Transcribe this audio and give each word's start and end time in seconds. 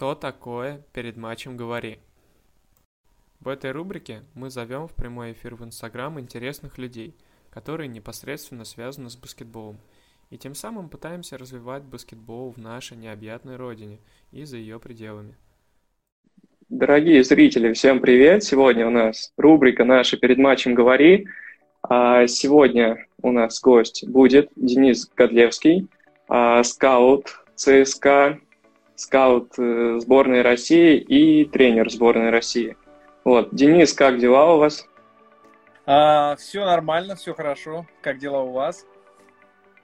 Что 0.00 0.14
такое 0.14 0.80
перед 0.94 1.18
матчем 1.18 1.58
говори? 1.58 1.98
В 3.38 3.48
этой 3.48 3.70
рубрике 3.70 4.22
мы 4.32 4.48
зовем 4.48 4.88
в 4.88 4.94
прямой 4.94 5.32
эфир 5.32 5.56
в 5.56 5.62
Инстаграм 5.62 6.18
интересных 6.18 6.78
людей, 6.78 7.14
которые 7.50 7.86
непосредственно 7.86 8.64
связаны 8.64 9.10
с 9.10 9.16
баскетболом, 9.16 9.76
и 10.30 10.38
тем 10.38 10.54
самым 10.54 10.88
пытаемся 10.88 11.36
развивать 11.36 11.82
баскетбол 11.82 12.50
в 12.50 12.56
нашей 12.56 12.96
необъятной 12.96 13.56
родине 13.56 13.98
и 14.32 14.44
за 14.44 14.56
ее 14.56 14.80
пределами. 14.80 15.36
Дорогие 16.70 17.22
зрители, 17.22 17.74
всем 17.74 18.00
привет! 18.00 18.42
Сегодня 18.42 18.86
у 18.86 18.90
нас 18.90 19.34
рубрика 19.36 19.84
наша 19.84 20.16
«Перед 20.16 20.38
матчем 20.38 20.72
говори». 20.72 21.26
А 21.82 22.26
сегодня 22.26 23.06
у 23.20 23.32
нас 23.32 23.60
гость 23.60 24.08
будет 24.08 24.50
Денис 24.56 25.06
Годлевский, 25.14 25.88
а, 26.26 26.62
скаут 26.62 27.44
ЦСКА, 27.54 28.40
скаут 29.00 29.54
э, 29.58 29.98
сборной 30.00 30.42
России 30.42 30.98
и 30.98 31.46
тренер 31.46 31.90
сборной 31.90 32.30
России. 32.30 32.76
Вот. 33.24 33.48
Денис, 33.52 33.94
как 33.94 34.18
дела 34.18 34.54
у 34.54 34.58
вас? 34.58 34.86
А, 35.86 36.36
все 36.36 36.64
нормально, 36.66 37.16
все 37.16 37.32
хорошо. 37.32 37.86
Как 38.02 38.18
дела 38.18 38.42
у 38.42 38.52
вас? 38.52 38.84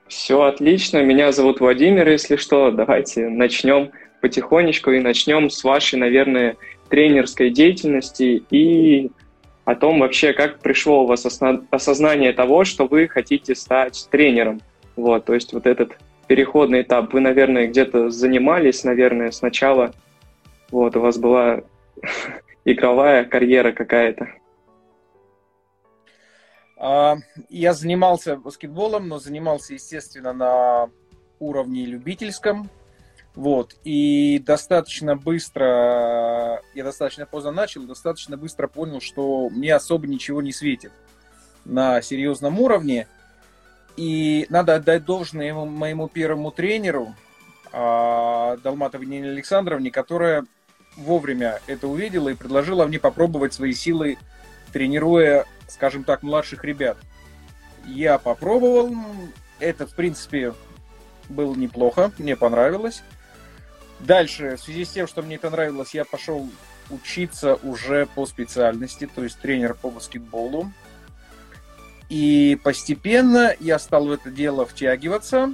Все 0.07 0.43
отлично. 0.43 1.03
Меня 1.03 1.31
зовут 1.31 1.59
Владимир, 1.59 2.07
если 2.07 2.35
что. 2.35 2.69
Давайте 2.69 3.27
начнем 3.27 3.91
потихонечку 4.21 4.91
и 4.91 4.99
начнем 4.99 5.49
с 5.49 5.63
вашей, 5.63 5.97
наверное, 5.97 6.55
тренерской 6.89 7.49
деятельности 7.49 8.43
и 8.51 9.11
о 9.65 9.75
том 9.75 9.99
вообще, 9.99 10.31
как 10.31 10.59
пришло 10.59 11.03
у 11.03 11.07
вас 11.07 11.25
осознание 11.25 12.33
того, 12.33 12.63
что 12.65 12.85
вы 12.85 13.07
хотите 13.07 13.55
стать 13.55 14.07
тренером. 14.11 14.61
Вот, 14.95 15.25
то 15.25 15.33
есть 15.33 15.53
вот 15.53 15.65
этот 15.65 15.97
переходный 16.27 16.81
этап. 16.81 17.13
Вы, 17.13 17.21
наверное, 17.21 17.67
где-то 17.67 18.09
занимались, 18.09 18.83
наверное, 18.83 19.31
сначала. 19.31 19.93
Вот, 20.69 20.95
у 20.95 21.01
вас 21.01 21.17
была 21.17 21.61
игровая 22.65 23.25
карьера 23.25 23.71
какая-то. 23.71 24.29
А, 26.77 27.17
я 27.49 27.73
занимался 27.73 28.35
баскетболом, 28.35 29.07
но 29.07 29.19
занимался, 29.19 29.73
естественно, 29.73 30.33
на 30.33 30.89
уровне 31.39 31.85
любительском. 31.85 32.69
Вот. 33.35 33.75
И 33.83 34.39
достаточно 34.39 35.15
быстро, 35.15 36.61
я 36.73 36.83
достаточно 36.83 37.25
поздно 37.25 37.51
начал, 37.51 37.83
достаточно 37.83 38.37
быстро 38.37 38.67
понял, 38.67 38.99
что 38.99 39.49
мне 39.49 39.73
особо 39.73 40.07
ничего 40.07 40.41
не 40.41 40.51
светит 40.51 40.91
на 41.65 42.01
серьезном 42.01 42.59
уровне. 42.59 43.07
И 43.97 44.45
надо 44.49 44.75
отдать 44.75 45.05
должное 45.05 45.53
моему 45.53 46.07
первому 46.07 46.51
тренеру, 46.51 47.15
а, 47.73 48.57
Долматовой 48.57 49.07
Нине 49.07 49.29
Александровне, 49.29 49.91
которая 49.91 50.45
вовремя 50.95 51.59
это 51.67 51.87
увидела 51.87 52.29
и 52.29 52.35
предложила 52.35 52.85
мне 52.85 52.99
попробовать 52.99 53.53
свои 53.53 53.73
силы, 53.73 54.17
тренируя, 54.71 55.45
скажем 55.67 56.03
так, 56.03 56.23
младших 56.23 56.63
ребят. 56.63 56.97
Я 57.85 58.17
попробовал, 58.19 58.95
это, 59.59 59.87
в 59.87 59.95
принципе, 59.95 60.53
было 61.29 61.55
неплохо, 61.55 62.11
мне 62.17 62.35
понравилось. 62.35 63.03
Дальше, 63.99 64.57
в 64.57 64.61
связи 64.61 64.85
с 64.85 64.89
тем, 64.89 65.07
что 65.07 65.23
мне 65.23 65.35
это 65.35 65.49
нравилось, 65.49 65.93
я 65.93 66.05
пошел 66.05 66.47
учиться 66.89 67.55
уже 67.55 68.05
по 68.05 68.25
специальности, 68.25 69.09
то 69.13 69.23
есть 69.23 69.39
тренер 69.39 69.73
по 69.73 69.89
баскетболу. 69.89 70.71
И 72.09 72.57
постепенно 72.63 73.53
я 73.59 73.79
стал 73.79 74.07
в 74.07 74.11
это 74.11 74.31
дело 74.31 74.65
втягиваться 74.65 75.53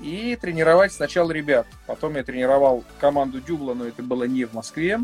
и 0.00 0.36
тренировать 0.40 0.92
сначала 0.92 1.30
ребят. 1.30 1.66
Потом 1.86 2.16
я 2.16 2.24
тренировал 2.24 2.84
команду 3.00 3.40
Дюбла, 3.40 3.74
но 3.74 3.86
это 3.86 4.02
было 4.02 4.24
не 4.24 4.44
в 4.44 4.54
Москве. 4.54 4.98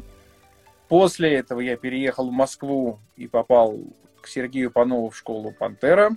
После 0.89 1.35
этого 1.35 1.61
я 1.61 1.77
переехал 1.77 2.29
в 2.29 2.33
Москву 2.33 2.99
и 3.17 3.27
попал 3.27 3.79
к 4.21 4.29
Сергею 4.29 4.71
Панову 4.71 5.11
в 5.11 5.17
школу 5.17 5.53
«Пантера». 5.53 6.17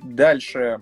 Дальше 0.00 0.80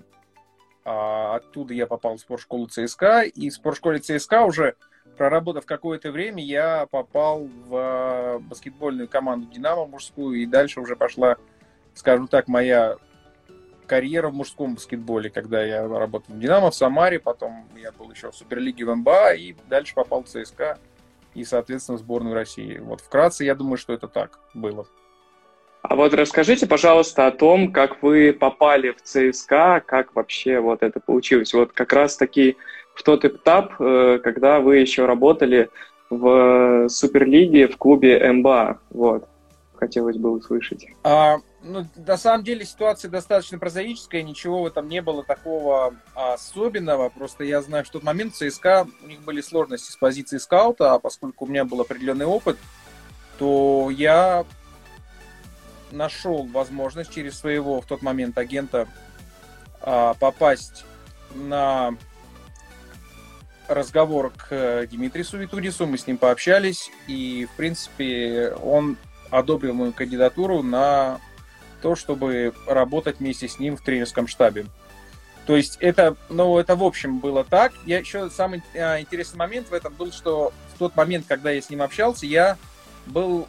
а, 0.84 1.36
оттуда 1.36 1.72
я 1.72 1.86
попал 1.86 2.16
в 2.16 2.20
спортшколу 2.20 2.66
ЦСКА. 2.66 3.22
И 3.22 3.48
в 3.48 3.54
спортшколе 3.54 4.00
ЦСКА 4.00 4.42
уже 4.42 4.74
проработав 5.16 5.64
какое-то 5.64 6.10
время, 6.10 6.42
я 6.42 6.86
попал 6.90 7.44
в 7.44 8.40
баскетбольную 8.40 9.08
команду 9.08 9.46
«Динамо» 9.46 9.86
мужскую. 9.86 10.40
И 10.40 10.46
дальше 10.46 10.80
уже 10.80 10.96
пошла 10.96 11.36
скажем 11.94 12.28
так, 12.28 12.48
моя 12.48 12.96
карьера 13.86 14.28
в 14.28 14.34
мужском 14.34 14.74
баскетболе, 14.74 15.30
когда 15.30 15.62
я 15.62 15.86
работал 15.86 16.34
в 16.34 16.38
«Динамо», 16.38 16.70
в 16.70 16.74
Самаре, 16.74 17.18
потом 17.18 17.68
я 17.76 17.92
был 17.92 18.10
еще 18.10 18.30
в 18.30 18.34
Суперлиге 18.34 18.84
в 18.84 18.94
МБА, 18.94 19.34
и 19.34 19.54
дальше 19.68 19.94
попал 19.94 20.24
в 20.24 20.28
ЦСКА 20.28 20.78
и, 21.34 21.44
соответственно, 21.44 21.98
в 21.98 22.00
сборную 22.00 22.34
России. 22.34 22.78
Вот 22.78 23.00
вкратце, 23.00 23.44
я 23.44 23.54
думаю, 23.54 23.76
что 23.76 23.92
это 23.92 24.08
так 24.08 24.38
было. 24.54 24.86
А 25.82 25.96
вот 25.96 26.14
расскажите, 26.14 26.66
пожалуйста, 26.66 27.26
о 27.26 27.30
том, 27.30 27.70
как 27.70 28.02
вы 28.02 28.32
попали 28.32 28.92
в 28.92 29.02
ЦСКА, 29.02 29.82
как 29.84 30.14
вообще 30.14 30.58
вот 30.58 30.82
это 30.82 30.98
получилось. 30.98 31.52
Вот 31.52 31.72
как 31.72 31.92
раз-таки 31.92 32.56
в 32.94 33.02
тот 33.02 33.26
этап, 33.26 33.74
э, 33.78 34.18
когда 34.24 34.60
вы 34.60 34.78
еще 34.78 35.04
работали 35.04 35.68
в 36.08 36.88
Суперлиге 36.88 37.68
в 37.68 37.76
клубе 37.76 38.32
МБА. 38.32 38.78
Вот. 38.90 39.28
Хотелось 39.84 40.16
бы 40.16 40.30
услышать. 40.30 40.86
А, 41.02 41.40
ну, 41.62 41.86
на 41.94 42.16
самом 42.16 42.42
деле 42.42 42.64
ситуация 42.64 43.10
достаточно 43.10 43.58
прозаическая, 43.58 44.22
ничего 44.22 44.62
в 44.62 44.66
этом 44.66 44.88
не 44.88 45.02
было 45.02 45.22
такого 45.22 45.94
особенного. 46.14 47.10
Просто 47.10 47.44
я 47.44 47.60
знаю, 47.60 47.84
в 47.84 47.90
тот 47.90 48.02
момент 48.02 48.34
ЦСКА 48.34 48.86
у 49.02 49.06
них 49.06 49.20
были 49.20 49.42
сложности 49.42 49.92
с 49.92 49.96
позицией 49.96 50.40
скаута, 50.40 50.94
а 50.94 50.98
поскольку 50.98 51.44
у 51.44 51.48
меня 51.48 51.66
был 51.66 51.82
определенный 51.82 52.24
опыт, 52.24 52.56
то 53.38 53.90
я 53.90 54.46
нашел 55.90 56.46
возможность 56.46 57.12
через 57.12 57.38
своего 57.38 57.82
в 57.82 57.84
тот 57.84 58.00
момент 58.00 58.38
агента 58.38 58.88
а, 59.82 60.14
попасть 60.14 60.86
на 61.34 61.94
разговор 63.68 64.30
к 64.30 64.86
Димитрису 64.86 65.36
Витудису, 65.36 65.86
мы 65.86 65.98
с 65.98 66.06
ним 66.06 66.16
пообщались, 66.16 66.90
и, 67.06 67.46
в 67.52 67.56
принципе, 67.56 68.54
он 68.62 68.96
одобрил 69.30 69.74
мою 69.74 69.92
кандидатуру 69.92 70.62
на 70.62 71.20
то, 71.82 71.96
чтобы 71.96 72.54
работать 72.66 73.18
вместе 73.18 73.48
с 73.48 73.58
ним 73.58 73.76
в 73.76 73.82
тренерском 73.82 74.26
штабе. 74.26 74.66
То 75.46 75.56
есть 75.56 75.76
это, 75.80 76.16
ну, 76.30 76.58
это 76.58 76.74
в 76.76 76.82
общем 76.82 77.18
было 77.18 77.44
так. 77.44 77.72
Я 77.84 77.98
еще 77.98 78.30
самый 78.30 78.62
а, 78.74 79.00
интересный 79.00 79.36
момент 79.36 79.68
в 79.68 79.74
этом 79.74 79.92
был, 79.92 80.10
что 80.10 80.52
в 80.74 80.78
тот 80.78 80.96
момент, 80.96 81.26
когда 81.28 81.50
я 81.50 81.60
с 81.60 81.68
ним 81.68 81.82
общался, 81.82 82.24
я 82.24 82.56
был 83.06 83.46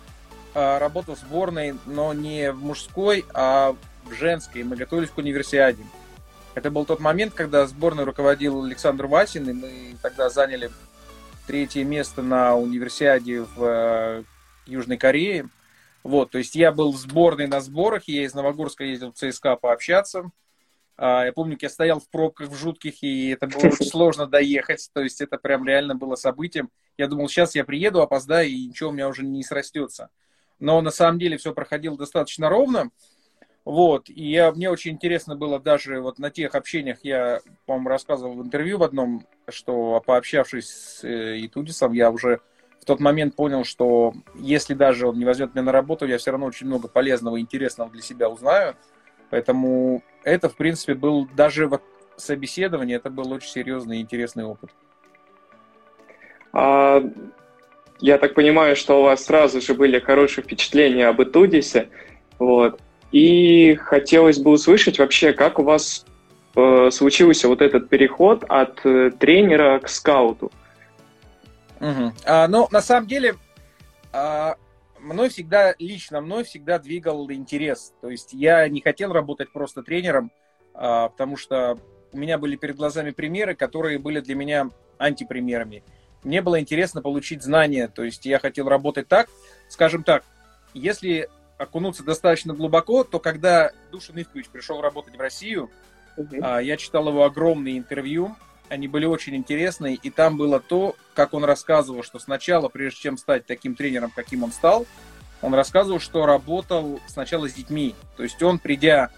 а, 0.54 0.80
работал 0.80 1.16
в 1.16 1.20
сборной, 1.20 1.76
но 1.86 2.14
не 2.14 2.52
в 2.52 2.62
мужской, 2.62 3.26
а 3.34 3.76
в 4.04 4.14
женской. 4.14 4.64
Мы 4.64 4.76
готовились 4.76 5.10
к 5.10 5.18
универсиаде. 5.18 5.84
Это 6.54 6.72
был 6.72 6.86
тот 6.86 7.00
момент, 7.00 7.34
когда 7.34 7.66
сборной 7.68 8.06
руководил 8.06 8.64
Александр 8.64 9.08
Васин, 9.08 9.50
и 9.50 9.54
мы 9.54 9.96
тогда 10.02 10.30
заняли 10.30 10.72
третье 11.48 11.84
место 11.84 12.22
на 12.22 12.56
универсиаде 12.56 13.42
в 13.42 13.64
э, 13.64 14.24
Южной 14.66 14.98
Корее. 14.98 15.50
Вот, 16.06 16.30
то 16.30 16.38
есть 16.38 16.54
я 16.54 16.72
был 16.72 16.92
в 16.92 16.98
сборной 16.98 17.48
на 17.48 17.62
сборах, 17.62 18.04
я 18.06 18.26
из 18.26 18.36
Новогорска 18.36 18.84
ездил 18.84 19.12
в 19.12 19.16
ЦСКА 19.16 19.56
пообщаться. 19.56 20.30
А, 20.98 21.26
я 21.26 21.34
помню, 21.34 21.58
я 21.60 21.68
стоял 21.68 22.00
в 22.00 22.08
пробках 22.10 22.50
в 22.50 22.56
жутких, 22.56 23.02
и 23.02 23.30
это 23.30 23.48
было 23.48 23.72
очень 23.72 23.86
сложно 23.90 24.28
доехать. 24.28 24.88
То 24.94 25.02
есть 25.02 25.20
это 25.20 25.40
прям 25.40 25.66
реально 25.66 25.96
было 25.96 26.14
событием. 26.14 26.70
Я 26.96 27.08
думал, 27.08 27.28
сейчас 27.28 27.56
я 27.56 27.66
приеду, 27.66 28.04
опоздаю, 28.04 28.48
и 28.48 28.68
ничего 28.68 28.92
у 28.92 28.94
меня 28.94 29.08
уже 29.08 29.26
не 29.26 29.44
срастется. 29.44 30.10
Но 30.60 30.80
на 30.82 30.92
самом 30.92 31.18
деле 31.18 31.38
все 31.38 31.56
проходило 31.56 31.98
достаточно 31.98 32.50
ровно. 32.50 32.92
Вот, 33.64 34.08
и 34.08 34.30
я, 34.30 34.52
мне 34.52 34.70
очень 34.70 34.92
интересно 34.92 35.36
было 35.36 35.60
даже 35.60 36.02
вот 36.02 36.20
на 36.20 36.30
тех 36.30 36.54
общениях, 36.54 37.00
я, 37.02 37.42
по-моему, 37.66 37.90
рассказывал 37.90 38.36
в 38.36 38.44
интервью 38.44 38.78
в 38.78 38.84
одном, 38.84 39.26
что 39.48 40.04
пообщавшись 40.06 40.70
с 40.70 41.04
э, 41.04 41.44
Итудисом, 41.44 41.94
я 41.94 42.12
уже 42.12 42.42
в 42.86 42.88
тот 42.88 43.00
момент 43.00 43.36
понял, 43.36 43.64
что 43.64 44.14
если 44.36 44.76
даже 44.76 45.08
он 45.08 45.18
не 45.18 45.26
возьмет 45.26 45.56
меня 45.56 45.64
на 45.64 45.72
работу, 45.72 46.06
я 46.06 46.20
все 46.20 46.30
равно 46.30 46.46
очень 46.46 46.68
много 46.68 46.88
полезного 46.88 47.38
и 47.38 47.42
интересного 47.42 47.90
для 47.90 48.04
себя 48.04 48.30
узнаю. 48.30 48.76
Поэтому 49.32 50.04
это, 50.24 50.50
в 50.50 50.56
принципе, 50.56 50.94
был 50.94 51.28
даже 51.36 51.66
в 51.66 51.82
собеседовании, 52.16 52.96
это 52.96 53.10
был 53.10 53.32
очень 53.32 53.50
серьезный 53.50 53.98
и 53.98 54.02
интересный 54.02 54.44
опыт. 54.44 54.70
А, 56.54 57.04
я 58.02 58.20
так 58.20 58.36
понимаю, 58.36 58.76
что 58.76 59.00
у 59.00 59.06
вас 59.06 59.26
сразу 59.26 59.62
же 59.62 59.74
были 59.74 59.98
хорошие 59.98 60.44
впечатления 60.44 61.08
об 61.08 61.20
Этудисе. 61.20 61.90
Вот. 62.38 62.80
И 63.12 63.74
хотелось 63.82 64.38
бы 64.38 64.52
услышать 64.52 65.00
вообще, 65.00 65.34
как 65.34 65.58
у 65.58 65.64
вас 65.64 66.06
э, 66.56 66.92
случился 66.92 67.48
вот 67.48 67.64
этот 67.64 67.90
переход 67.90 68.44
от 68.48 68.86
э, 68.86 69.10
тренера 69.18 69.80
к 69.80 69.90
скауту. 69.90 70.52
Угу. 71.80 72.14
А, 72.26 72.48
ну, 72.48 72.68
на 72.72 72.82
самом 72.82 73.08
деле, 73.08 73.36
а, 74.12 74.56
мной 75.00 75.30
всегда, 75.30 75.76
лично 75.80 76.22
мной 76.22 76.44
всегда 76.44 76.80
двигал 76.80 77.30
интерес. 77.32 77.94
То 78.02 78.10
есть 78.10 78.34
я 78.34 78.68
не 78.70 78.82
хотел 78.82 79.12
работать 79.12 79.52
просто 79.52 79.84
тренером, 79.84 80.32
а, 80.74 81.10
потому 81.10 81.38
что 81.38 81.78
у 82.12 82.18
меня 82.18 82.38
были 82.38 82.56
перед 82.56 82.76
глазами 82.76 83.12
примеры, 83.12 83.56
которые 83.56 84.00
были 84.00 84.20
для 84.20 84.36
меня 84.36 84.70
антипримерами. 84.98 85.84
мне 86.24 86.42
было 86.42 86.60
интересно 86.60 87.02
получить 87.02 87.44
знания, 87.44 87.88
то 87.88 88.04
есть 88.04 88.26
я 88.26 88.40
хотел 88.40 88.68
работать 88.70 89.08
так, 89.08 89.28
скажем 89.68 90.04
так, 90.04 90.24
если 90.74 91.30
окунуться 91.58 92.04
достаточно 92.04 92.54
глубоко, 92.54 93.04
то 93.04 93.20
когда 93.20 93.72
Душин 93.92 94.20
Ивкович 94.20 94.48
пришел 94.48 94.82
работать 94.82 95.16
в 95.16 95.20
Россию, 95.20 95.70
uh-huh. 96.18 96.64
я 96.64 96.78
читал 96.78 97.08
его 97.10 97.26
огромные 97.26 97.78
интервью, 97.78 98.36
они 98.70 98.88
были 98.88 99.06
очень 99.06 99.36
интересные, 99.36 99.96
и 99.96 100.10
там 100.10 100.38
было 100.38 100.60
то, 100.60 100.96
как 101.16 101.34
он 101.34 101.44
рассказывал, 101.44 102.04
что 102.04 102.20
сначала, 102.20 102.70
прежде 102.70 103.02
чем 103.02 103.18
стать 103.18 103.46
таким 103.46 103.76
тренером, 103.76 104.12
каким 104.14 104.44
он 104.44 104.52
стал, 104.52 104.86
он 105.42 105.54
рассказывал, 105.54 106.00
что 106.00 106.26
работал 106.26 107.00
сначала 107.08 107.50
с 107.50 107.54
детьми. 107.54 107.96
То 108.18 108.24
есть 108.24 108.42
он, 108.44 108.60
придя 108.60 109.10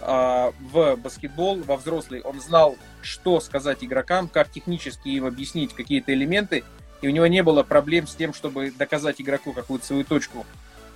э, 0.00 0.52
в 0.72 0.96
баскетбол, 0.96 1.62
во 1.62 1.76
взрослый, 1.76 2.20
он 2.20 2.40
знал, 2.40 2.76
что 3.02 3.40
сказать 3.40 3.82
игрокам, 3.82 4.28
как 4.28 4.50
технически 4.50 5.08
им 5.08 5.24
объяснить 5.24 5.74
какие-то 5.74 6.12
элементы, 6.12 6.64
и 7.00 7.08
у 7.08 7.10
него 7.10 7.26
не 7.26 7.42
было 7.42 7.62
проблем 7.62 8.06
с 8.06 8.14
тем, 8.14 8.34
чтобы 8.34 8.70
доказать 8.70 9.20
игроку 9.20 9.52
какую-то 9.52 9.86
свою 9.86 10.04
точку 10.04 10.44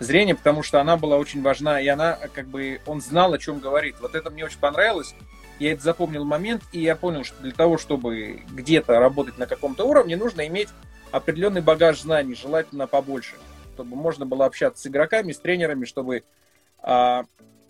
зрения, 0.00 0.34
потому 0.34 0.62
что 0.62 0.80
она 0.80 0.96
была 0.96 1.16
очень 1.16 1.42
важна, 1.42 1.80
и 1.80 1.86
она, 1.86 2.18
как 2.34 2.46
бы, 2.48 2.80
он 2.86 3.00
знал, 3.00 3.32
о 3.32 3.38
чем 3.38 3.60
говорит. 3.60 3.96
Вот 4.00 4.14
это 4.14 4.30
мне 4.30 4.44
очень 4.44 4.58
понравилось. 4.58 5.14
Я 5.62 5.74
это 5.74 5.82
запомнил 5.84 6.24
момент, 6.24 6.64
и 6.72 6.80
я 6.80 6.96
понял, 6.96 7.22
что 7.22 7.40
для 7.40 7.52
того, 7.52 7.78
чтобы 7.78 8.42
где-то 8.50 8.98
работать 8.98 9.38
на 9.38 9.46
каком-то 9.46 9.84
уровне, 9.84 10.16
нужно 10.16 10.44
иметь 10.48 10.68
определенный 11.12 11.60
багаж 11.60 12.00
знаний, 12.00 12.34
желательно 12.34 12.88
побольше, 12.88 13.36
чтобы 13.74 13.94
можно 13.94 14.26
было 14.26 14.44
общаться 14.44 14.82
с 14.82 14.86
игроками, 14.88 15.30
с 15.30 15.38
тренерами, 15.38 15.84
чтобы 15.84 16.24
а, 16.80 17.26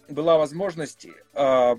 была 0.08 0.38
возможность 0.38 1.06
а, 1.34 1.76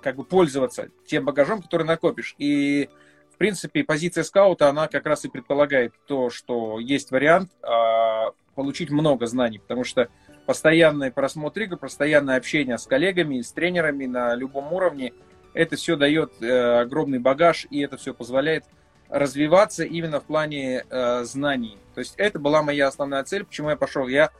как 0.00 0.16
бы 0.16 0.24
пользоваться 0.24 0.88
тем 1.06 1.26
багажом, 1.26 1.62
который 1.62 1.86
накопишь. 1.86 2.34
И 2.38 2.90
в 3.32 3.36
принципе 3.36 3.84
позиция 3.84 4.24
скаута, 4.24 4.68
она 4.68 4.88
как 4.88 5.06
раз 5.06 5.24
и 5.24 5.28
предполагает 5.28 5.94
то, 6.08 6.28
что 6.28 6.80
есть 6.80 7.12
вариант 7.12 7.52
а, 7.62 8.32
получить 8.56 8.90
много 8.90 9.26
знаний, 9.26 9.60
потому 9.60 9.84
что 9.84 10.08
постоянный 10.44 11.12
просмотр 11.12 11.60
игр, 11.60 11.76
постоянное 11.76 12.36
общение 12.36 12.78
с 12.78 12.84
коллегами, 12.84 13.42
с 13.42 13.52
тренерами 13.52 14.06
на 14.06 14.34
любом 14.34 14.72
уровне– 14.72 15.12
это 15.54 15.76
все 15.76 15.96
дает 15.96 16.32
э, 16.40 16.80
огромный 16.80 17.18
багаж, 17.18 17.66
и 17.70 17.80
это 17.80 17.96
все 17.96 18.14
позволяет 18.14 18.64
развиваться 19.08 19.84
именно 19.84 20.20
в 20.20 20.24
плане 20.24 20.84
э, 20.88 21.24
знаний. 21.24 21.78
То 21.94 22.00
есть 22.00 22.14
это 22.16 22.38
была 22.38 22.62
моя 22.62 22.88
основная 22.88 23.24
цель, 23.24 23.44
почему 23.44 23.70
я 23.70 23.76
пошел. 23.76 24.08
Я 24.08 24.30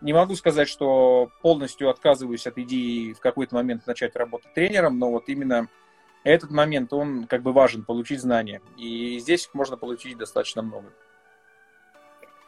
не 0.00 0.12
могу 0.12 0.34
сказать, 0.36 0.68
что 0.68 1.30
полностью 1.42 1.90
отказываюсь 1.90 2.46
от 2.46 2.56
идеи 2.58 3.12
в 3.12 3.20
какой-то 3.20 3.54
момент 3.56 3.86
начать 3.86 4.14
работать 4.16 4.54
тренером, 4.54 4.98
но 4.98 5.10
вот 5.10 5.28
именно 5.28 5.68
этот 6.22 6.50
момент, 6.50 6.92
он 6.92 7.26
как 7.26 7.42
бы 7.42 7.52
важен, 7.52 7.84
получить 7.84 8.20
знания. 8.20 8.60
И 8.76 9.18
здесь 9.18 9.48
можно 9.52 9.76
получить 9.76 10.18
достаточно 10.18 10.62
много. 10.62 10.92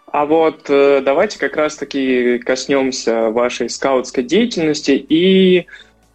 А 0.06 0.26
вот 0.26 0.69
э, 0.69 1.00
давайте 1.00 1.38
как 1.38 1.56
раз-таки 1.56 2.38
коснемся 2.38 3.30
вашей 3.30 3.70
скаутской 3.70 4.24
деятельности 4.24 4.92
и 4.92 5.66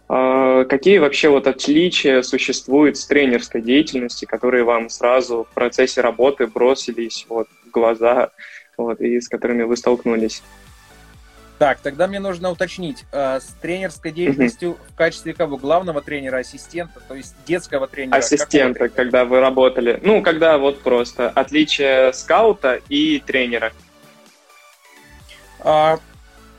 какие 0.08 0.98
вообще 0.98 1.28
вот 1.28 1.46
отличия 1.46 2.22
существуют 2.22 2.96
с 2.96 3.06
тренерской 3.06 3.60
деятельности, 3.60 4.24
которые 4.24 4.64
вам 4.64 4.88
сразу 4.88 5.46
в 5.50 5.54
процессе 5.54 6.00
работы 6.00 6.46
бросились 6.46 7.26
вот 7.28 7.46
в 7.66 7.70
глаза, 7.70 8.30
вот, 8.78 9.00
и 9.00 9.20
с 9.20 9.28
которыми 9.28 9.64
вы 9.64 9.76
столкнулись? 9.76 10.42
Так, 11.58 11.80
тогда 11.80 12.06
мне 12.06 12.20
нужно 12.20 12.50
уточнить, 12.50 13.04
э, 13.10 13.40
с 13.40 13.46
тренерской 13.60 14.12
деятельностью 14.12 14.70
uh-huh. 14.70 14.92
в 14.92 14.94
качестве 14.94 15.34
кого? 15.34 15.56
Главного 15.56 16.00
тренера, 16.00 16.38
ассистента, 16.38 17.00
то 17.00 17.16
есть 17.16 17.34
детского 17.46 17.88
тренера? 17.88 18.16
Ассистента, 18.16 18.78
тренера? 18.78 18.94
когда 18.94 19.24
вы 19.24 19.40
работали. 19.40 19.98
Ну, 20.02 20.22
когда 20.22 20.56
вот 20.56 20.82
просто 20.82 21.28
отличие 21.30 22.12
скаута 22.12 22.80
и 22.88 23.18
тренера. 23.18 23.72
А, 25.60 25.98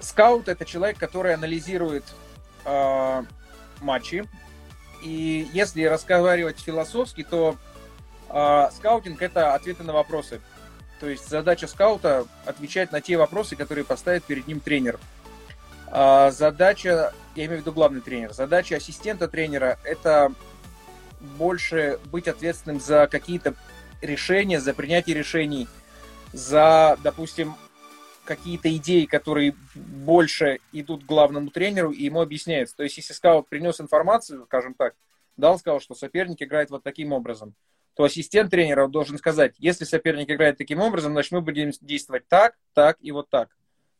скаут– 0.01 0.47
это 0.49 0.65
человек, 0.65 0.97
который 0.97 1.33
анализирует 1.33 2.03
а, 2.65 3.23
матчи. 3.81 4.25
И 5.03 5.47
если 5.53 5.83
разговаривать 5.83 6.59
философски, 6.59 7.23
то 7.23 7.55
э, 8.29 8.69
скаутинг 8.75 9.21
это 9.21 9.53
ответы 9.53 9.83
на 9.83 9.93
вопросы. 9.93 10.41
То 10.99 11.07
есть 11.07 11.29
задача 11.29 11.67
скаута 11.67 12.25
отвечать 12.45 12.91
на 12.91 12.99
те 12.99 13.17
вопросы, 13.17 13.55
которые 13.55 13.85
поставит 13.85 14.23
перед 14.25 14.47
ним 14.47 14.59
тренер. 14.59 14.99
А 15.87 16.31
задача, 16.31 17.13
я 17.35 17.45
имею 17.45 17.59
в 17.59 17.61
виду 17.61 17.71
главный 17.71 18.01
тренер, 18.01 18.33
задача 18.33 18.75
ассистента 18.75 19.27
тренера 19.27 19.79
это 19.83 20.33
больше 21.19 21.99
быть 22.05 22.27
ответственным 22.27 22.79
за 22.79 23.07
какие-то 23.07 23.55
решения, 24.01 24.59
за 24.59 24.73
принятие 24.73 25.15
решений, 25.15 25.67
за, 26.31 26.97
допустим, 27.03 27.55
какие-то 28.29 28.73
идеи, 28.77 29.05
которые 29.05 29.55
больше 29.73 30.59
идут 30.71 31.03
к 31.03 31.07
главному 31.07 31.49
тренеру, 31.49 31.91
и 31.91 32.03
ему 32.03 32.21
объясняется. 32.21 32.75
То 32.75 32.83
есть, 32.83 32.95
если 32.97 33.13
скаут 33.13 33.49
принес 33.49 33.81
информацию, 33.81 34.45
скажем 34.45 34.75
так, 34.75 34.93
дал, 35.35 35.57
сказал, 35.57 35.79
что 35.79 35.95
соперник 35.95 36.41
играет 36.41 36.69
вот 36.69 36.83
таким 36.83 37.11
образом, 37.11 37.55
то 37.95 38.03
ассистент 38.03 38.51
тренера 38.51 38.87
должен 38.87 39.17
сказать, 39.17 39.55
если 39.57 39.83
соперник 39.83 40.29
играет 40.29 40.59
таким 40.59 40.79
образом, 40.79 41.13
значит, 41.13 41.31
мы 41.31 41.41
будем 41.41 41.71
действовать 41.81 42.27
так, 42.27 42.55
так 42.73 42.97
и 43.01 43.11
вот 43.11 43.29
так. 43.29 43.49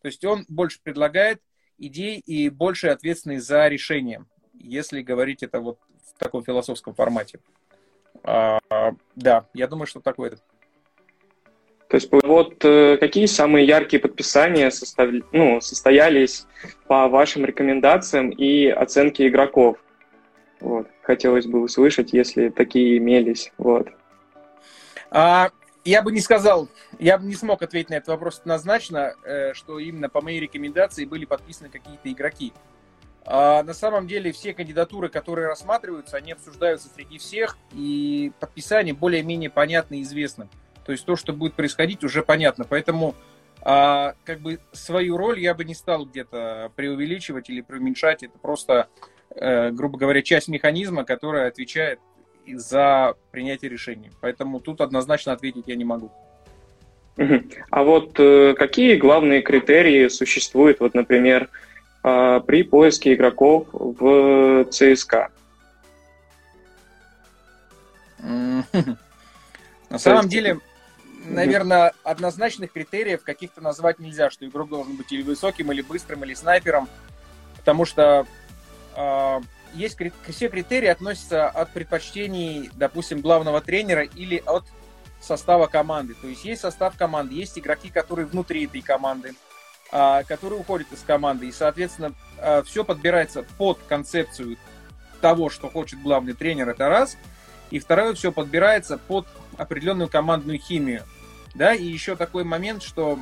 То 0.02 0.08
есть 0.08 0.24
он 0.24 0.46
больше 0.48 0.80
предлагает 0.84 1.42
идей 1.80 2.20
и 2.20 2.50
больше 2.50 2.90
ответственный 2.90 3.40
за 3.40 3.68
решение, 3.68 4.26
если 4.54 5.02
говорить 5.02 5.42
это 5.42 5.60
вот 5.60 5.80
в 6.06 6.20
таком 6.20 6.44
философском 6.44 6.94
формате. 6.94 7.40
А, 8.24 8.60
да, 9.16 9.48
я 9.56 9.68
думаю, 9.68 9.88
что 9.88 10.02
такое 10.02 10.32
это. 10.32 10.42
То 11.90 11.96
есть 11.96 12.08
вот 12.12 12.64
э, 12.64 12.98
какие 12.98 13.26
самые 13.26 13.66
яркие 13.66 14.00
подписания 14.00 14.70
состав... 14.70 15.10
ну, 15.32 15.60
состоялись 15.60 16.46
по 16.88 17.08
вашим 17.08 17.46
рекомендациям 17.46 18.30
и 18.30 18.68
оценке 18.68 19.28
игроков? 19.28 19.78
Вот. 20.60 20.88
Хотелось 21.02 21.48
бы 21.48 21.62
услышать, 21.62 22.14
если 22.14 22.50
такие 22.50 23.00
имелись. 23.00 23.52
Вот. 23.58 23.88
А, 25.10 25.50
я 25.84 26.04
бы 26.04 26.12
не 26.12 26.22
сказал, 26.22 26.70
я 27.00 27.18
бы 27.18 27.26
не 27.26 27.34
смог 27.34 27.64
ответить 27.64 27.90
на 27.90 27.96
этот 27.96 28.10
вопрос 28.10 28.40
однозначно, 28.40 29.16
э, 29.26 29.56
что 29.56 29.80
именно 29.80 30.10
по 30.10 30.22
моей 30.22 30.40
рекомендации 30.40 31.06
были 31.06 31.26
подписаны 31.26 31.70
какие-то 31.70 32.12
игроки. 32.12 32.54
А 33.26 33.64
на 33.64 33.74
самом 33.74 34.06
деле 34.06 34.32
все 34.32 34.54
кандидатуры, 34.54 35.10
которые 35.10 35.48
рассматриваются, 35.48 36.18
они 36.18 36.34
обсуждаются 36.34 36.88
среди 36.94 37.18
всех, 37.18 37.58
и 37.74 38.32
подписание 38.40 38.94
более-менее 38.94 39.50
понятно 39.50 39.96
и 39.96 40.04
известно. 40.04 40.48
То 40.90 40.94
есть 40.94 41.06
то, 41.06 41.16
что 41.16 41.34
будет 41.34 41.54
происходить, 41.54 42.04
уже 42.04 42.24
понятно. 42.24 42.66
Поэтому 42.68 43.14
а, 43.62 44.16
как 44.24 44.40
бы 44.40 44.58
свою 44.72 45.18
роль 45.18 45.40
я 45.40 45.54
бы 45.54 45.64
не 45.64 45.76
стал 45.76 46.08
где-то 46.08 46.72
преувеличивать 46.76 47.48
или 47.52 47.62
преуменьшать. 47.62 48.24
Это 48.24 48.40
просто, 48.40 48.88
э, 49.36 49.70
грубо 49.70 50.00
говоря, 50.00 50.24
часть 50.24 50.48
механизма, 50.48 51.04
которая 51.04 51.48
отвечает 51.48 52.00
за 52.48 53.14
принятие 53.30 53.70
решений. 53.70 54.10
Поэтому 54.20 54.60
тут 54.60 54.82
однозначно 54.82 55.32
ответить 55.32 55.66
я 55.68 55.76
не 55.76 55.86
могу. 55.86 56.12
А 57.70 57.84
вот 57.84 58.20
э, 58.20 58.56
какие 58.58 58.96
главные 58.96 59.44
критерии 59.44 60.08
существуют, 60.08 60.80
вот, 60.80 60.96
например, 60.96 61.50
э, 62.04 62.42
при 62.48 62.64
поиске 62.64 63.14
игроков 63.14 63.68
в 63.74 64.66
ЦСКА? 64.72 65.30
На 69.90 69.98
самом 69.98 70.28
деле, 70.30 70.60
наверное, 71.26 71.94
однозначных 72.04 72.72
критериев 72.72 73.24
каких-то 73.24 73.62
назвать 73.62 74.00
нельзя, 74.00 74.30
что 74.30 74.46
игрок 74.46 74.70
должен 74.70 74.96
быть 74.96 75.12
или 75.12 75.22
высоким, 75.22 75.72
или 75.72 75.82
быстрым, 75.82 76.24
или 76.24 76.34
снайпером, 76.34 76.88
потому 77.58 77.86
что 77.86 78.26
э, 78.96 79.40
есть 79.74 79.98
все 80.28 80.50
критерии 80.50 80.88
относятся 80.88 81.48
от 81.48 81.72
предпочтений, 81.72 82.70
допустим, 82.76 83.22
главного 83.22 83.62
тренера 83.62 84.04
или 84.04 84.42
от 84.46 84.66
состава 85.22 85.68
команды. 85.68 86.16
То 86.16 86.28
есть 86.28 86.46
есть 86.46 86.62
состав 86.62 86.98
команды, 86.98 87.36
есть 87.36 87.58
игроки, 87.60 87.90
которые 87.90 88.26
внутри 88.26 88.66
этой 88.66 88.82
команды, 88.82 89.34
э, 89.92 90.24
которые 90.28 90.60
уходят 90.60 90.92
из 90.92 91.02
команды, 91.02 91.48
и, 91.48 91.52
соответственно, 91.52 92.14
э, 92.38 92.64
все 92.64 92.84
подбирается 92.84 93.44
под 93.58 93.80
концепцию 93.88 94.58
того, 95.22 95.50
что 95.50 95.70
хочет 95.70 96.02
главный 96.02 96.34
тренер, 96.34 96.70
это 96.70 96.88
раз. 96.90 97.18
И 97.72 97.80
второе, 97.80 98.14
все 98.14 98.32
подбирается 98.32 98.98
под 98.98 99.28
определенную 99.60 100.10
командную 100.10 100.58
химию. 100.58 101.04
Да, 101.54 101.74
и 101.74 101.84
еще 101.84 102.16
такой 102.16 102.44
момент, 102.44 102.82
что 102.82 103.20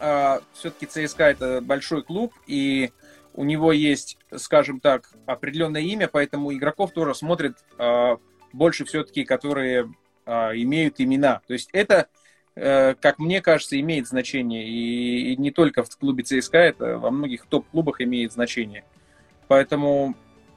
э, 0.00 0.40
все-таки 0.54 0.86
ЦСКА 0.86 1.24
это 1.24 1.60
большой 1.60 2.02
клуб, 2.02 2.32
и 2.46 2.90
у 3.34 3.44
него 3.44 3.72
есть, 3.72 4.18
скажем 4.36 4.80
так, 4.80 5.10
определенное 5.26 5.82
имя, 5.82 6.08
поэтому 6.08 6.54
игроков 6.54 6.92
тоже 6.92 7.14
смотрят 7.14 7.58
э, 7.78 8.16
больше 8.52 8.84
все-таки, 8.84 9.24
которые 9.24 9.92
э, 10.24 10.32
имеют 10.54 11.00
имена. 11.00 11.42
То 11.46 11.52
есть 11.52 11.68
это, 11.72 12.06
э, 12.54 12.94
как 12.94 13.18
мне 13.18 13.42
кажется, 13.42 13.78
имеет 13.78 14.08
значение. 14.08 14.66
И, 14.66 15.32
и 15.32 15.36
не 15.36 15.50
только 15.50 15.82
в 15.82 15.96
клубе 15.98 16.22
ЦСКА, 16.22 16.58
это 16.58 16.98
во 16.98 17.10
многих 17.10 17.44
топ-клубах 17.46 18.00
имеет 18.00 18.32
значение. 18.32 18.84
Поэтому 19.48 20.14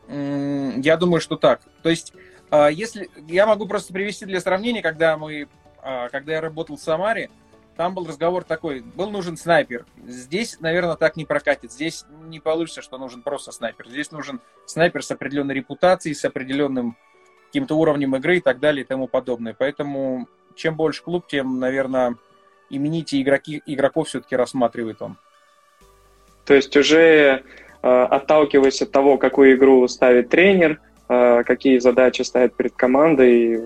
э, 0.08 0.74
я 0.78 0.96
думаю, 0.96 1.20
что 1.20 1.36
так. 1.36 1.62
То 1.84 1.90
есть 1.90 2.14
а, 2.14 2.20
если 2.52 3.10
я 3.28 3.46
могу 3.46 3.68
просто 3.68 3.94
привести 3.94 4.26
для 4.26 4.40
сравнения, 4.40 4.82
когда 4.82 5.18
мы 5.18 5.48
а, 5.82 6.10
когда 6.10 6.34
я 6.34 6.42
работал 6.42 6.78
в 6.78 6.82
Самаре, 6.82 7.30
там 7.76 7.94
был 7.94 8.06
разговор 8.06 8.44
такой, 8.44 8.82
был 8.82 9.10
нужен 9.10 9.38
снайпер. 9.38 9.86
Здесь, 10.06 10.60
наверное, 10.60 10.96
так 10.96 11.16
не 11.16 11.26
прокатит. 11.26 11.72
Здесь 11.72 12.06
не 12.26 12.40
получится, 12.40 12.82
что 12.82 12.98
нужен 12.98 13.22
просто 13.22 13.52
снайпер. 13.52 13.88
Здесь 13.88 14.12
нужен 14.12 14.42
снайпер 14.66 15.04
с 15.04 15.12
определенной 15.12 15.56
репутацией, 15.56 16.14
с 16.14 16.26
определенным 16.26 16.98
каким-то 17.48 17.76
уровнем 17.76 18.16
игры 18.18 18.38
и 18.38 18.42
так 18.42 18.60
далее 18.60 18.84
и 18.84 18.88
тому 18.88 19.08
подобное. 19.08 19.56
Поэтому 19.58 20.28
чем 20.56 20.76
больше 20.76 21.04
клуб, 21.04 21.26
тем, 21.28 21.60
наверное, 21.60 22.16
имените 22.70 23.22
игроки, 23.22 23.64
игроков 23.66 24.10
все-таки 24.10 24.36
рассматривает 24.36 25.02
он. 25.02 25.18
То 26.44 26.56
есть 26.56 26.76
уже 26.76 27.00
э, 27.02 27.44
отталкиваясь 27.82 28.82
от 28.82 28.92
того, 28.92 29.18
какую 29.18 29.56
игру 29.56 29.88
ставит 29.88 30.30
тренер, 30.30 30.82
какие 31.10 31.80
задачи 31.80 32.22
ставит 32.22 32.56
перед 32.56 32.74
командой, 32.76 33.60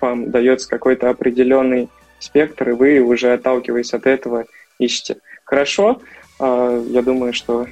вам 0.00 0.30
дается 0.30 0.68
какой-то 0.68 1.10
определенный 1.10 1.88
спектр, 2.18 2.70
и 2.70 2.72
вы 2.72 3.00
уже 3.00 3.32
отталкиваясь 3.32 3.94
от 3.94 4.06
этого 4.06 4.46
ищете. 4.78 5.18
Хорошо, 5.44 6.00
а, 6.38 6.82
я 6.88 7.02
думаю, 7.02 7.32
что 7.32 7.66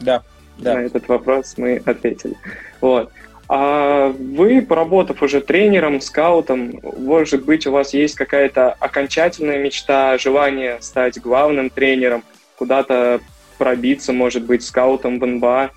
да, 0.00 0.22
да. 0.58 0.74
на 0.74 0.78
этот 0.80 1.08
вопрос 1.08 1.54
мы 1.56 1.82
ответили. 1.84 2.34
Вот. 2.80 3.10
А 3.48 4.08
вы, 4.08 4.60
поработав 4.60 5.22
уже 5.22 5.40
тренером, 5.40 6.00
скаутом, 6.00 6.80
может 6.98 7.44
быть, 7.44 7.66
у 7.66 7.72
вас 7.72 7.94
есть 7.94 8.16
какая-то 8.16 8.72
окончательная 8.72 9.62
мечта, 9.62 10.18
желание 10.18 10.78
стать 10.80 11.20
главным 11.20 11.70
тренером, 11.70 12.24
куда-то 12.58 13.20
пробиться, 13.56 14.12
может 14.12 14.42
быть, 14.42 14.64
скаутом 14.64 15.20
в 15.20 15.26
НБА? 15.26 15.70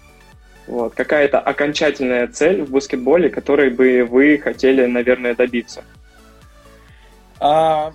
Вот. 0.69 0.93
Какая-то 0.93 1.39
окончательная 1.39 2.27
цель 2.27 2.61
в 2.61 2.69
баскетболе, 2.69 3.31
которой 3.31 3.71
бы 3.71 4.05
вы 4.07 4.37
хотели, 4.37 4.85
наверное, 4.85 5.33
добиться? 5.33 5.83
А, 7.39 7.91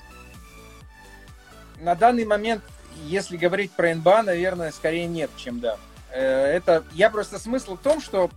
на 1.80 1.94
данный 1.94 2.24
момент, 2.24 2.64
если 3.06 3.36
говорить 3.36 3.70
про 3.70 3.94
НБА, 3.94 4.24
наверное, 4.24 4.72
скорее 4.72 5.06
нет, 5.06 5.30
чем 5.36 5.60
да. 5.60 5.76
Э, 6.10 6.46
это 6.46 6.82
я 6.94 7.10
просто 7.10 7.38
смысл 7.38 7.76
в 7.76 7.80
том, 7.80 8.00
что 8.00 8.28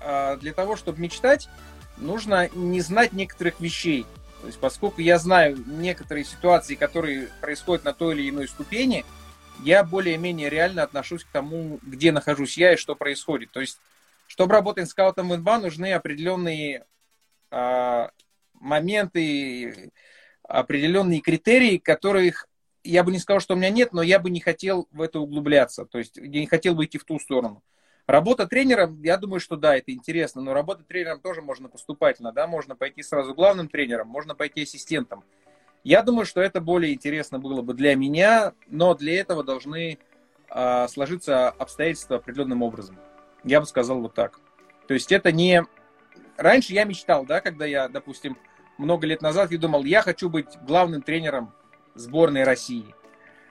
а, 0.00 0.36
для 0.36 0.52
того, 0.52 0.76
чтобы 0.76 1.00
мечтать, 1.00 1.48
нужно 1.96 2.48
не 2.54 2.80
знать 2.82 3.12
некоторых 3.12 3.58
вещей. 3.58 4.06
То 4.40 4.46
есть, 4.46 4.60
поскольку 4.60 5.00
я 5.00 5.18
знаю 5.18 5.58
некоторые 5.66 6.24
ситуации, 6.24 6.76
которые 6.76 7.28
происходят 7.40 7.84
на 7.84 7.92
той 7.92 8.14
или 8.14 8.30
иной 8.30 8.46
ступени, 8.46 9.04
я 9.64 9.84
более-менее 9.84 10.48
реально 10.48 10.82
отношусь 10.82 11.24
к 11.24 11.30
тому, 11.30 11.78
где 11.82 12.12
нахожусь 12.12 12.56
я 12.56 12.74
и 12.74 12.76
что 12.76 12.94
происходит. 12.94 13.50
То 13.50 13.60
есть, 13.60 13.78
чтобы 14.26 14.52
работать 14.52 14.88
скаутом 14.88 15.28
в 15.28 15.36
НБА, 15.36 15.58
нужны 15.58 15.92
определенные 15.92 16.84
а, 17.50 18.10
моменты, 18.54 19.90
определенные 20.42 21.20
критерии, 21.20 21.78
которых 21.78 22.46
я 22.82 23.04
бы 23.04 23.12
не 23.12 23.18
сказал, 23.18 23.40
что 23.40 23.54
у 23.54 23.56
меня 23.56 23.70
нет, 23.70 23.92
но 23.92 24.02
я 24.02 24.18
бы 24.18 24.30
не 24.30 24.40
хотел 24.40 24.88
в 24.90 25.02
это 25.02 25.20
углубляться. 25.20 25.84
То 25.84 25.98
есть 25.98 26.16
я 26.16 26.40
не 26.40 26.46
хотел 26.46 26.74
бы 26.74 26.84
идти 26.84 26.98
в 26.98 27.04
ту 27.04 27.18
сторону. 27.18 27.62
Работа 28.06 28.46
тренером, 28.46 29.00
я 29.02 29.16
думаю, 29.16 29.38
что 29.38 29.56
да, 29.56 29.76
это 29.76 29.92
интересно, 29.92 30.42
но 30.42 30.52
работа 30.52 30.82
тренером 30.82 31.20
тоже 31.20 31.42
можно 31.42 31.68
поступательно, 31.68 32.32
да, 32.32 32.48
можно 32.48 32.74
пойти 32.74 33.02
сразу 33.02 33.34
главным 33.34 33.68
тренером, 33.68 34.08
можно 34.08 34.34
пойти 34.34 34.62
ассистентом. 34.62 35.22
Я 35.82 36.02
думаю, 36.02 36.26
что 36.26 36.40
это 36.40 36.60
более 36.60 36.92
интересно 36.92 37.38
было 37.38 37.62
бы 37.62 37.74
для 37.74 37.94
меня, 37.94 38.52
но 38.68 38.94
для 38.94 39.18
этого 39.18 39.42
должны 39.42 39.98
э, 40.50 40.88
сложиться 40.88 41.48
обстоятельства 41.48 42.16
определенным 42.16 42.62
образом. 42.62 42.98
Я 43.44 43.60
бы 43.60 43.66
сказал 43.66 44.00
вот 44.00 44.14
так. 44.14 44.40
То 44.86 44.94
есть 44.94 45.10
это 45.10 45.32
не... 45.32 45.64
Раньше 46.36 46.74
я 46.74 46.84
мечтал, 46.84 47.24
да, 47.24 47.40
когда 47.40 47.64
я, 47.64 47.88
допустим, 47.88 48.36
много 48.76 49.06
лет 49.06 49.22
назад 49.22 49.52
я 49.52 49.58
думал, 49.58 49.84
я 49.84 50.02
хочу 50.02 50.28
быть 50.28 50.58
главным 50.66 51.02
тренером 51.02 51.52
сборной 51.94 52.44
России. 52.44 52.94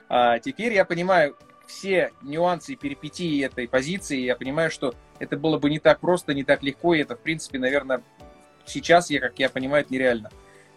А 0.07 0.39
теперь 0.39 0.73
я 0.73 0.85
понимаю 0.85 1.35
все 1.67 2.11
нюансы 2.23 2.73
и 2.73 2.75
перипетии 2.75 3.43
этой 3.43 3.67
позиции, 3.67 4.17
я 4.17 4.35
понимаю, 4.35 4.71
что 4.71 4.95
это 5.19 5.37
было 5.37 5.59
бы 5.59 5.69
не 5.69 5.79
так 5.79 5.99
просто, 5.99 6.33
не 6.33 6.43
так 6.43 6.63
легко, 6.63 6.95
и 6.95 7.01
это, 7.01 7.15
в 7.15 7.19
принципе, 7.19 7.59
наверное, 7.59 8.01
сейчас, 8.65 9.11
я, 9.11 9.19
как 9.19 9.37
я 9.37 9.49
понимаю, 9.49 9.83
это 9.83 9.93
нереально. 9.93 10.31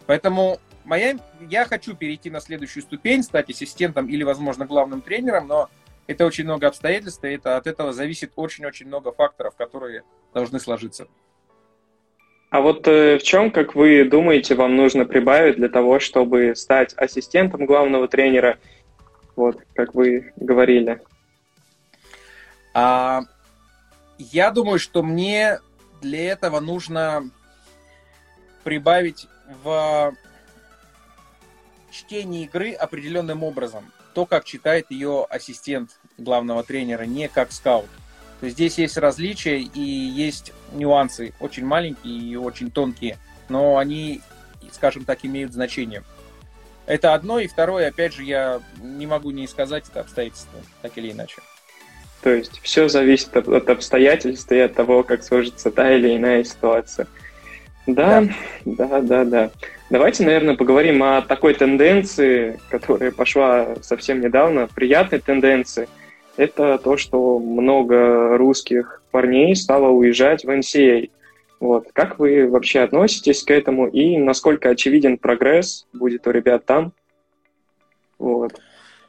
Поэтому 0.06 0.61
моя, 0.85 1.17
я 1.49 1.65
хочу 1.65 1.95
перейти 1.95 2.31
на 2.31 2.41
следующую 2.41 2.83
ступень, 2.83 3.23
стать 3.23 3.51
ассистентом 3.51 4.09
или, 4.09 4.23
возможно, 4.23 4.67
главным 4.67 5.01
тренером, 5.01 5.47
но 5.49 5.69
это 6.07 6.27
очень 6.27 6.45
много 6.45 6.67
обстоятельств, 6.67 7.25
и 7.25 7.29
это, 7.29 7.57
от 7.57 7.67
этого 7.67 7.93
зависит 7.93 8.33
очень-очень 8.37 8.87
много 8.87 9.12
факторов, 9.12 9.55
которые 9.57 10.03
должны 10.35 10.59
сложиться. 10.61 11.07
А 12.51 12.61
вот 12.61 12.87
э, 12.87 13.19
в 13.19 13.23
чем, 13.23 13.51
как 13.51 13.75
вы 13.75 14.05
думаете, 14.05 14.55
вам 14.55 14.77
нужно 14.77 15.07
прибавить 15.07 15.57
для 15.57 15.71
того, 15.71 16.01
чтобы 16.01 16.55
стать 16.55 16.93
ассистентом 16.99 17.65
главного 17.65 18.09
тренера, 18.09 18.59
вот, 19.37 19.62
как 19.75 19.95
вы 19.95 20.33
говорили? 20.37 21.01
А, 22.75 23.23
я 24.19 24.51
думаю, 24.51 24.79
что 24.79 25.03
мне 25.03 25.61
для 26.03 26.33
этого 26.33 26.61
нужно 26.61 27.31
прибавить 28.65 29.29
в 29.65 30.15
чтении 31.93 32.45
игры 32.45 32.73
определенным 32.73 33.45
образом. 33.45 33.93
То, 34.15 34.27
как 34.27 34.45
читает 34.45 34.87
ее 34.91 35.27
ассистент 35.29 35.91
главного 36.19 36.65
тренера, 36.65 37.05
не 37.05 37.29
как 37.29 37.53
скаут. 37.53 37.89
То 38.41 38.47
есть 38.47 38.57
здесь 38.57 38.79
есть 38.79 38.97
различия 38.97 39.61
и 39.61 39.81
есть 39.81 40.53
нюансы, 40.73 41.33
очень 41.39 41.65
маленькие 41.65 42.19
и 42.19 42.37
очень 42.37 42.73
тонкие, 42.73 43.19
но 43.49 43.79
они, 43.79 44.21
скажем 44.73 45.05
так, 45.05 45.21
имеют 45.23 45.53
значение. 45.53 46.03
Это 46.87 47.15
одно, 47.15 47.39
и 47.39 47.47
второе, 47.47 47.89
опять 47.89 48.15
же, 48.15 48.25
я 48.25 48.61
не 48.83 49.07
могу 49.07 49.31
не 49.31 49.47
сказать 49.47 49.85
это 49.89 50.01
обстоятельства, 50.01 50.59
так 50.83 50.99
или 50.99 51.13
иначе. 51.13 51.37
То 52.23 52.31
есть 52.31 52.61
все 52.63 52.89
зависит 52.89 53.37
от 53.37 53.69
обстоятельств 53.69 54.51
и 54.51 54.59
от 54.59 54.75
того, 54.75 55.03
как 55.03 55.23
сложится 55.23 55.71
та 55.71 55.95
или 55.95 56.17
иная 56.17 56.45
ситуация. 56.45 57.07
Да, 57.87 58.25
да, 58.65 58.87
да, 58.87 59.01
да, 59.01 59.25
да. 59.25 59.51
Давайте, 59.91 60.25
наверное, 60.25 60.57
поговорим 60.57 61.03
о 61.03 61.23
такой 61.23 61.55
тенденции, 61.55 62.61
которая 62.71 63.11
пошла 63.11 63.75
совсем 63.83 64.21
недавно, 64.21 64.69
приятной 64.75 65.19
тенденции– 65.19 65.89
это 66.37 66.79
то, 66.79 66.97
что 66.97 67.39
много 67.39 68.37
русских 68.37 69.03
парней 69.11 69.55
стало 69.55 69.89
уезжать 69.89 70.45
в 70.45 70.49
NCA. 70.49 71.11
Вот. 71.61 71.89
Как 71.93 72.19
вы 72.19 72.49
вообще 72.49 72.81
относитесь 72.81 73.43
к 73.43 73.51
этому 73.51 73.87
и 73.87 74.17
насколько 74.17 74.71
очевиден 74.71 75.19
прогресс 75.19 75.87
будет 75.93 76.27
у 76.27 76.31
ребят 76.31 76.65
там? 76.65 76.93
Вот. 78.19 78.61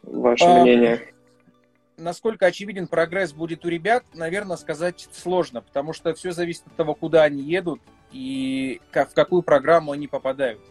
Ваше 0.04 0.46
а, 0.46 0.62
мнение. 0.62 1.14
Насколько 1.98 2.48
очевиден 2.48 2.88
прогресс 2.88 3.32
будет 3.32 3.66
у 3.66 3.70
ребят, 3.70 4.04
наверное, 4.14 4.58
сказать 4.58 5.08
сложно, 5.14 5.62
потому 5.62 5.94
что 5.94 6.14
все 6.14 6.32
зависит 6.32 6.64
от 6.68 6.76
того, 6.76 6.94
куда 6.94 7.24
они 7.24 7.42
едут 7.42 7.80
и 8.14 8.80
в 8.92 9.14
какую 9.14 9.42
программу 9.42 9.92
они 9.92 10.08
попадают. 10.08 10.62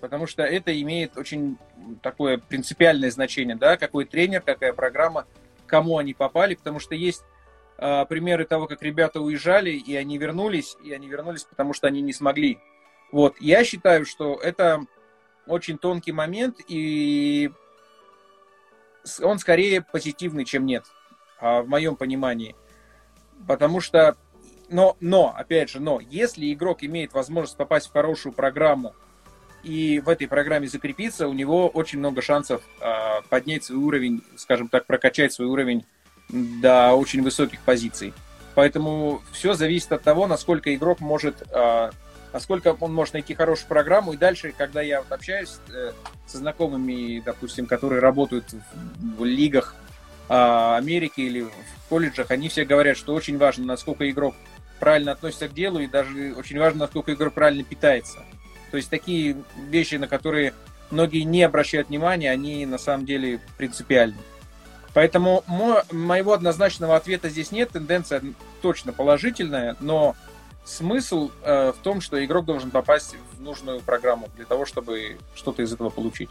Потому 0.00 0.26
что 0.26 0.42
это 0.42 0.80
имеет 0.80 1.18
очень 1.18 1.58
такое 2.02 2.38
принципиальное 2.38 3.10
значение, 3.10 3.56
да, 3.56 3.76
какой 3.76 4.06
тренер, 4.06 4.40
какая 4.40 4.72
программа– 4.72 5.26
кому 5.66 5.98
они 5.98 6.14
попали, 6.14 6.54
потому 6.54 6.78
что 6.78 6.94
есть 6.94 7.24
э, 7.78 8.06
примеры 8.06 8.44
того, 8.44 8.66
как 8.66 8.82
ребята 8.82 9.20
уезжали, 9.20 9.70
и 9.70 9.96
они 9.96 10.18
вернулись, 10.18 10.76
и 10.84 10.92
они 10.92 11.08
вернулись, 11.08 11.44
потому 11.44 11.72
что 11.72 11.86
они 11.86 12.00
не 12.00 12.12
смогли. 12.12 12.58
Вот, 13.12 13.36
я 13.40 13.64
считаю, 13.64 14.06
что 14.06 14.36
это 14.36 14.84
очень 15.46 15.78
тонкий 15.78 16.12
момент, 16.12 16.56
и 16.68 17.50
он 19.22 19.38
скорее 19.38 19.82
позитивный, 19.82 20.44
чем 20.44 20.64
нет, 20.64 20.84
а, 21.38 21.62
в 21.62 21.68
моем 21.68 21.96
понимании. 21.96 22.56
Потому 23.46 23.80
что, 23.80 24.16
но, 24.68 24.96
но, 25.00 25.34
опять 25.36 25.70
же, 25.70 25.80
но, 25.80 26.00
если 26.00 26.52
игрок 26.52 26.82
имеет 26.82 27.12
возможность 27.12 27.56
попасть 27.56 27.88
в 27.88 27.92
хорошую 27.92 28.32
программу, 28.32 28.94
и 29.64 30.00
в 30.04 30.08
этой 30.10 30.28
программе 30.28 30.68
закрепиться, 30.68 31.26
у 31.26 31.32
него 31.32 31.68
очень 31.68 31.98
много 31.98 32.20
шансов 32.20 32.62
э, 32.80 33.22
поднять 33.30 33.64
свой 33.64 33.78
уровень, 33.78 34.22
скажем 34.36 34.68
так, 34.68 34.84
прокачать 34.84 35.32
свой 35.32 35.48
уровень 35.48 35.86
до 36.28 36.92
очень 36.92 37.22
высоких 37.22 37.60
позиций. 37.60 38.12
Поэтому 38.54 39.22
все 39.32 39.54
зависит 39.54 39.92
от 39.92 40.02
того, 40.02 40.26
насколько 40.26 40.74
игрок 40.74 41.00
может, 41.00 41.42
э, 41.50 41.90
насколько 42.32 42.76
он 42.78 42.92
может 42.92 43.14
найти 43.14 43.34
хорошую 43.34 43.68
программу. 43.68 44.12
И 44.12 44.16
дальше, 44.16 44.54
когда 44.56 44.82
я 44.82 45.00
вот 45.00 45.10
общаюсь 45.10 45.56
э, 45.72 45.92
со 46.26 46.38
знакомыми, 46.38 47.22
допустим, 47.24 47.66
которые 47.66 48.00
работают 48.00 48.52
в, 48.52 49.20
в 49.20 49.24
лигах 49.24 49.74
э, 50.28 50.34
Америки 50.76 51.22
или 51.22 51.40
в 51.42 51.88
колледжах, 51.88 52.30
они 52.30 52.48
все 52.48 52.64
говорят, 52.64 52.96
что 52.96 53.14
очень 53.14 53.38
важно, 53.38 53.64
насколько 53.64 54.08
игрок 54.08 54.34
правильно 54.80 55.12
относится 55.12 55.48
к 55.48 55.54
делу, 55.54 55.78
и 55.80 55.86
даже 55.86 56.34
очень 56.36 56.58
важно, 56.58 56.80
насколько 56.80 57.12
игрок 57.12 57.34
правильно 57.34 57.64
питается. 57.64 58.18
То 58.70 58.76
есть 58.76 58.90
такие 58.90 59.36
вещи, 59.68 59.96
на 59.96 60.08
которые 60.08 60.54
многие 60.90 61.22
не 61.22 61.42
обращают 61.42 61.88
внимания, 61.88 62.30
они 62.30 62.66
на 62.66 62.78
самом 62.78 63.06
деле 63.06 63.40
принципиальны. 63.56 64.18
Поэтому 64.94 65.42
мо- 65.46 65.84
моего 65.90 66.32
однозначного 66.32 66.96
ответа 66.96 67.28
здесь 67.28 67.50
нет. 67.50 67.70
Тенденция 67.70 68.22
точно 68.62 68.92
положительная, 68.92 69.76
но 69.80 70.14
смысл 70.64 71.30
э, 71.42 71.72
в 71.72 71.82
том, 71.82 72.00
что 72.00 72.24
игрок 72.24 72.44
должен 72.46 72.70
попасть 72.70 73.16
в 73.32 73.42
нужную 73.42 73.80
программу 73.80 74.28
для 74.36 74.44
того, 74.44 74.66
чтобы 74.66 75.18
что-то 75.34 75.62
из 75.62 75.72
этого 75.72 75.90
получить. 75.90 76.30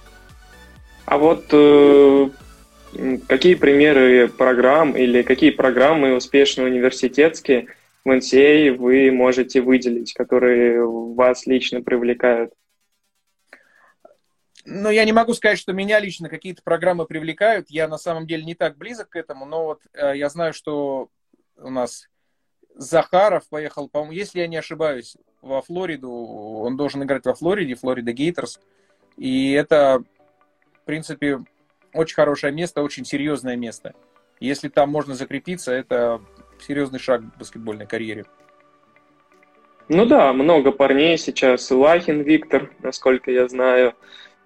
А 1.05 1.17
вот 1.17 1.45
э, 1.51 2.29
какие 3.27 3.55
примеры 3.55 4.29
программ 4.29 4.95
или 4.95 5.21
какие 5.21 5.51
программы 5.51 6.15
успешные 6.15 6.67
университетские 6.67 7.67
в 8.05 8.09
NCA 8.09 8.73
вы 8.73 9.11
можете 9.11 9.61
выделить, 9.61 10.13
которые 10.13 10.85
вас 10.85 11.45
лично 11.45 11.81
привлекают? 11.81 12.53
Ну, 14.65 14.89
я 14.89 15.03
не 15.03 15.11
могу 15.11 15.33
сказать, 15.33 15.59
что 15.59 15.73
меня 15.73 15.99
лично 15.99 16.29
какие-то 16.29 16.61
программы 16.63 17.05
привлекают. 17.05 17.69
Я 17.69 17.87
на 17.87 17.97
самом 17.97 18.27
деле 18.27 18.45
не 18.45 18.55
так 18.55 18.77
близок 18.77 19.09
к 19.09 19.15
этому, 19.15 19.45
но 19.45 19.65
вот 19.65 19.81
э, 19.93 20.13
я 20.15 20.29
знаю, 20.29 20.53
что 20.53 21.09
у 21.57 21.69
нас 21.69 22.07
Захаров 22.75 23.47
поехал, 23.49 23.89
по-моему, 23.89 24.13
если 24.13 24.39
я 24.39 24.47
не 24.47 24.57
ошибаюсь, 24.57 25.17
во 25.41 25.61
Флориду. 25.61 26.11
Он 26.11 26.77
должен 26.77 27.03
играть 27.03 27.25
во 27.25 27.33
Флориде, 27.33 27.75
Флорида 27.75 28.13
Гейтерс. 28.13 28.59
И 29.17 29.51
это, 29.51 30.01
в 30.81 30.85
принципе, 30.85 31.39
очень 31.93 32.15
хорошее 32.15 32.53
место, 32.53 32.81
очень 32.81 33.05
серьезное 33.05 33.57
место. 33.57 33.93
Если 34.39 34.69
там 34.69 34.89
можно 34.89 35.13
закрепиться, 35.13 35.71
это 35.71 36.21
серьезный 36.63 36.99
шаг 36.99 37.21
в 37.21 37.37
баскетбольной 37.37 37.85
карьере. 37.85 38.25
Ну 39.89 40.05
да, 40.05 40.31
много 40.33 40.71
парней 40.71 41.17
сейчас. 41.17 41.69
Лахин 41.69 42.21
Виктор, 42.21 42.71
насколько 42.81 43.31
я 43.31 43.47
знаю, 43.47 43.93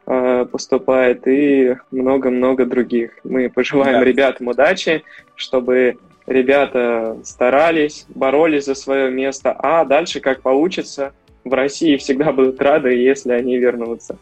э, 0.07 0.45
поступает, 0.51 1.27
и 1.27 1.77
много-много 1.91 2.65
других. 2.65 3.11
Мы 3.23 3.49
пожелаем 3.49 3.99
да. 3.99 4.03
ребятам 4.03 4.47
удачи, 4.47 5.03
чтобы 5.35 5.97
ребята 6.25 7.17
старались, 7.23 8.05
боролись 8.09 8.65
за 8.65 8.75
свое 8.75 9.11
место, 9.11 9.51
а 9.51 9.85
дальше 9.85 10.19
как 10.19 10.41
получится. 10.41 11.13
В 11.43 11.53
России 11.53 11.95
всегда 11.97 12.31
будут 12.33 12.59
рады, 12.61 12.93
если 12.93 13.31
они 13.31 13.57
вернутся. 13.57 14.17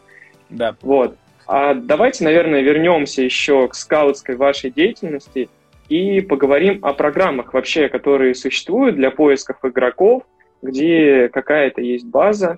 Да. 0.50 0.75
Вот. 0.82 1.16
А 1.48 1.74
давайте, 1.74 2.24
наверное, 2.24 2.62
вернемся 2.62 3.22
еще 3.22 3.68
к 3.68 3.75
скаутской 3.75 4.36
вашей 4.36 4.72
деятельности 4.72 5.50
и 5.89 6.22
поговорим 6.22 6.80
о 6.84 6.94
программах 6.94 7.54
вообще, 7.54 7.89
которые 7.89 8.36
существуют 8.36 8.96
для 8.96 9.12
поисков 9.12 9.58
игроков, 9.63 10.24
где 10.62 11.30
какая-то 11.30 11.82
есть 11.82 12.06
база, 12.06 12.58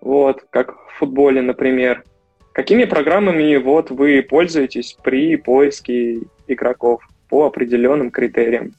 вот, 0.00 0.44
как 0.50 0.76
в 0.88 0.98
футболе, 0.98 1.42
например. 1.42 2.04
Какими 2.52 2.84
программами 2.84 3.56
вот 3.56 3.90
вы 3.90 4.22
пользуетесь 4.22 4.96
при 5.02 5.36
поиске 5.36 6.20
игроков? 6.46 7.02
по 7.28 7.46
определенным 7.46 8.10
критериям? 8.10 8.74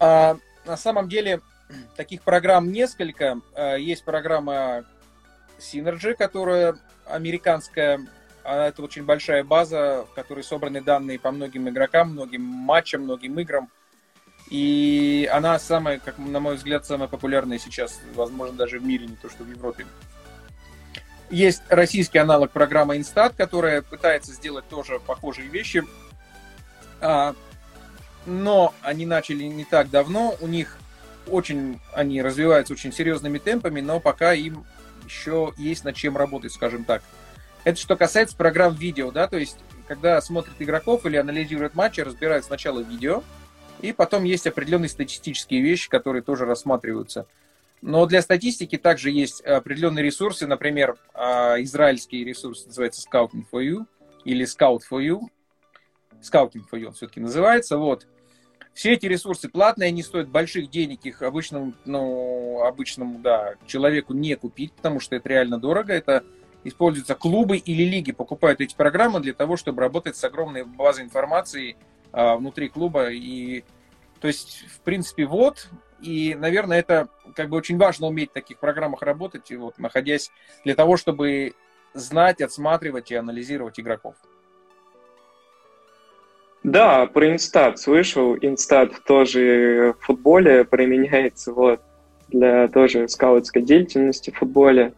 А, 0.00 0.36
на 0.66 0.76
самом 0.76 1.08
деле 1.08 1.40
таких 1.96 2.22
программ 2.22 2.72
несколько. 2.72 3.40
А, 3.54 3.76
есть 3.76 4.04
программа 4.04 4.84
Synergy, 5.58 6.14
которая 6.14 6.76
американская. 7.06 8.00
Это 8.44 8.82
очень 8.82 9.04
большая 9.04 9.42
база, 9.42 10.06
в 10.10 10.14
которой 10.14 10.44
собраны 10.44 10.82
данные 10.82 11.18
по 11.18 11.30
многим 11.30 11.68
игрокам, 11.68 12.10
многим 12.10 12.42
матчам, 12.42 13.02
многим 13.02 13.38
играм. 13.40 13.70
И 14.50 15.28
она 15.32 15.58
самая, 15.58 15.98
как 15.98 16.18
на 16.18 16.40
мой 16.40 16.56
взгляд, 16.56 16.84
самая 16.84 17.08
популярная 17.08 17.58
сейчас, 17.58 18.00
возможно, 18.14 18.56
даже 18.56 18.78
в 18.78 18.84
мире, 18.84 19.06
не 19.06 19.16
то 19.16 19.30
что 19.30 19.44
в 19.44 19.50
Европе. 19.50 19.86
Есть 21.30 21.62
российский 21.70 22.18
аналог 22.18 22.50
программы 22.50 22.98
Instat, 22.98 23.34
которая 23.34 23.80
пытается 23.80 24.32
сделать 24.32 24.68
тоже 24.68 25.00
похожие 25.00 25.48
вещи. 25.48 25.82
А, 27.00 27.34
но 28.26 28.74
они 28.82 29.06
начали 29.06 29.44
не 29.44 29.64
так 29.64 29.88
давно, 29.88 30.36
у 30.40 30.46
них 30.46 30.76
очень, 31.26 31.80
они 31.94 32.20
развиваются 32.20 32.74
очень 32.74 32.92
серьезными 32.92 33.38
темпами, 33.38 33.80
но 33.80 34.00
пока 34.00 34.34
им 34.34 34.66
еще 35.06 35.54
есть 35.56 35.84
над 35.84 35.96
чем 35.96 36.16
работать, 36.16 36.52
скажем 36.52 36.84
так. 36.84 37.02
Это 37.64 37.78
что 37.80 37.96
касается 37.96 38.36
программ 38.36 38.74
видео, 38.74 39.10
да, 39.10 39.26
то 39.26 39.38
есть, 39.38 39.56
когда 39.88 40.20
смотрят 40.20 40.54
игроков 40.58 41.06
или 41.06 41.16
анализируют 41.16 41.74
матчи, 41.74 42.00
разбирают 42.00 42.44
сначала 42.44 42.80
видео, 42.80 43.22
и 43.80 43.92
потом 43.92 44.24
есть 44.24 44.46
определенные 44.46 44.88
статистические 44.88 45.62
вещи, 45.62 45.88
которые 45.88 46.22
тоже 46.22 46.44
рассматриваются. 46.44 47.26
Но 47.80 48.06
для 48.06 48.22
статистики 48.22 48.78
также 48.78 49.10
есть 49.10 49.42
определенные 49.42 50.04
ресурсы, 50.04 50.46
например, 50.46 50.96
а, 51.12 51.56
израильский 51.62 52.24
ресурс 52.24 52.66
называется 52.66 53.06
Scouting 53.06 53.44
for 53.52 53.62
You 53.62 53.86
или 54.24 54.46
Scout 54.46 54.80
for 54.90 55.02
You. 55.02 55.20
Scouting 56.22 56.64
for 56.70 56.80
You 56.80 56.86
он 56.86 56.92
все-таки 56.94 57.20
называется, 57.20 57.76
вот. 57.76 58.06
Все 58.72 58.94
эти 58.94 59.06
ресурсы 59.06 59.48
платные, 59.48 59.88
они 59.88 60.02
стоят 60.02 60.28
больших 60.28 60.68
денег, 60.68 61.04
их 61.04 61.22
обычному, 61.22 61.74
ну, 61.84 62.64
обычному, 62.64 63.20
да, 63.20 63.54
человеку 63.66 64.14
не 64.14 64.34
купить, 64.34 64.72
потому 64.72 64.98
что 64.98 65.14
это 65.14 65.28
реально 65.28 65.58
дорого. 65.58 65.92
Это 65.92 66.24
используются 66.64 67.14
клубы 67.14 67.58
или 67.58 67.84
лиги, 67.84 68.12
покупают 68.12 68.60
эти 68.60 68.74
программы 68.74 69.20
для 69.20 69.34
того, 69.34 69.56
чтобы 69.56 69.80
работать 69.80 70.16
с 70.16 70.24
огромной 70.24 70.64
базой 70.64 71.04
информации 71.04 71.76
а, 72.12 72.36
внутри 72.36 72.68
клуба. 72.68 73.10
И, 73.10 73.64
то 74.20 74.26
есть, 74.26 74.64
в 74.68 74.80
принципе, 74.80 75.26
вот, 75.26 75.68
и, 76.00 76.34
наверное, 76.34 76.80
это 76.80 77.08
как 77.34 77.48
бы 77.48 77.56
очень 77.56 77.78
важно 77.78 78.06
уметь 78.08 78.30
в 78.30 78.34
таких 78.34 78.58
программах 78.58 79.02
работать, 79.02 79.50
и 79.50 79.56
вот, 79.56 79.78
находясь 79.78 80.30
для 80.64 80.74
того, 80.74 80.96
чтобы 80.96 81.54
знать, 81.92 82.40
отсматривать 82.40 83.10
и 83.10 83.14
анализировать 83.14 83.78
игроков. 83.78 84.14
Да, 86.62 87.06
про 87.06 87.30
инстат 87.30 87.78
слышал. 87.78 88.36
Инстат 88.40 89.04
тоже 89.04 89.94
в 90.00 90.04
футболе 90.04 90.64
применяется 90.64 91.52
вот, 91.52 91.80
для 92.28 92.68
тоже 92.68 93.06
скаутской 93.08 93.62
деятельности 93.62 94.30
в 94.30 94.38
футболе. 94.38 94.94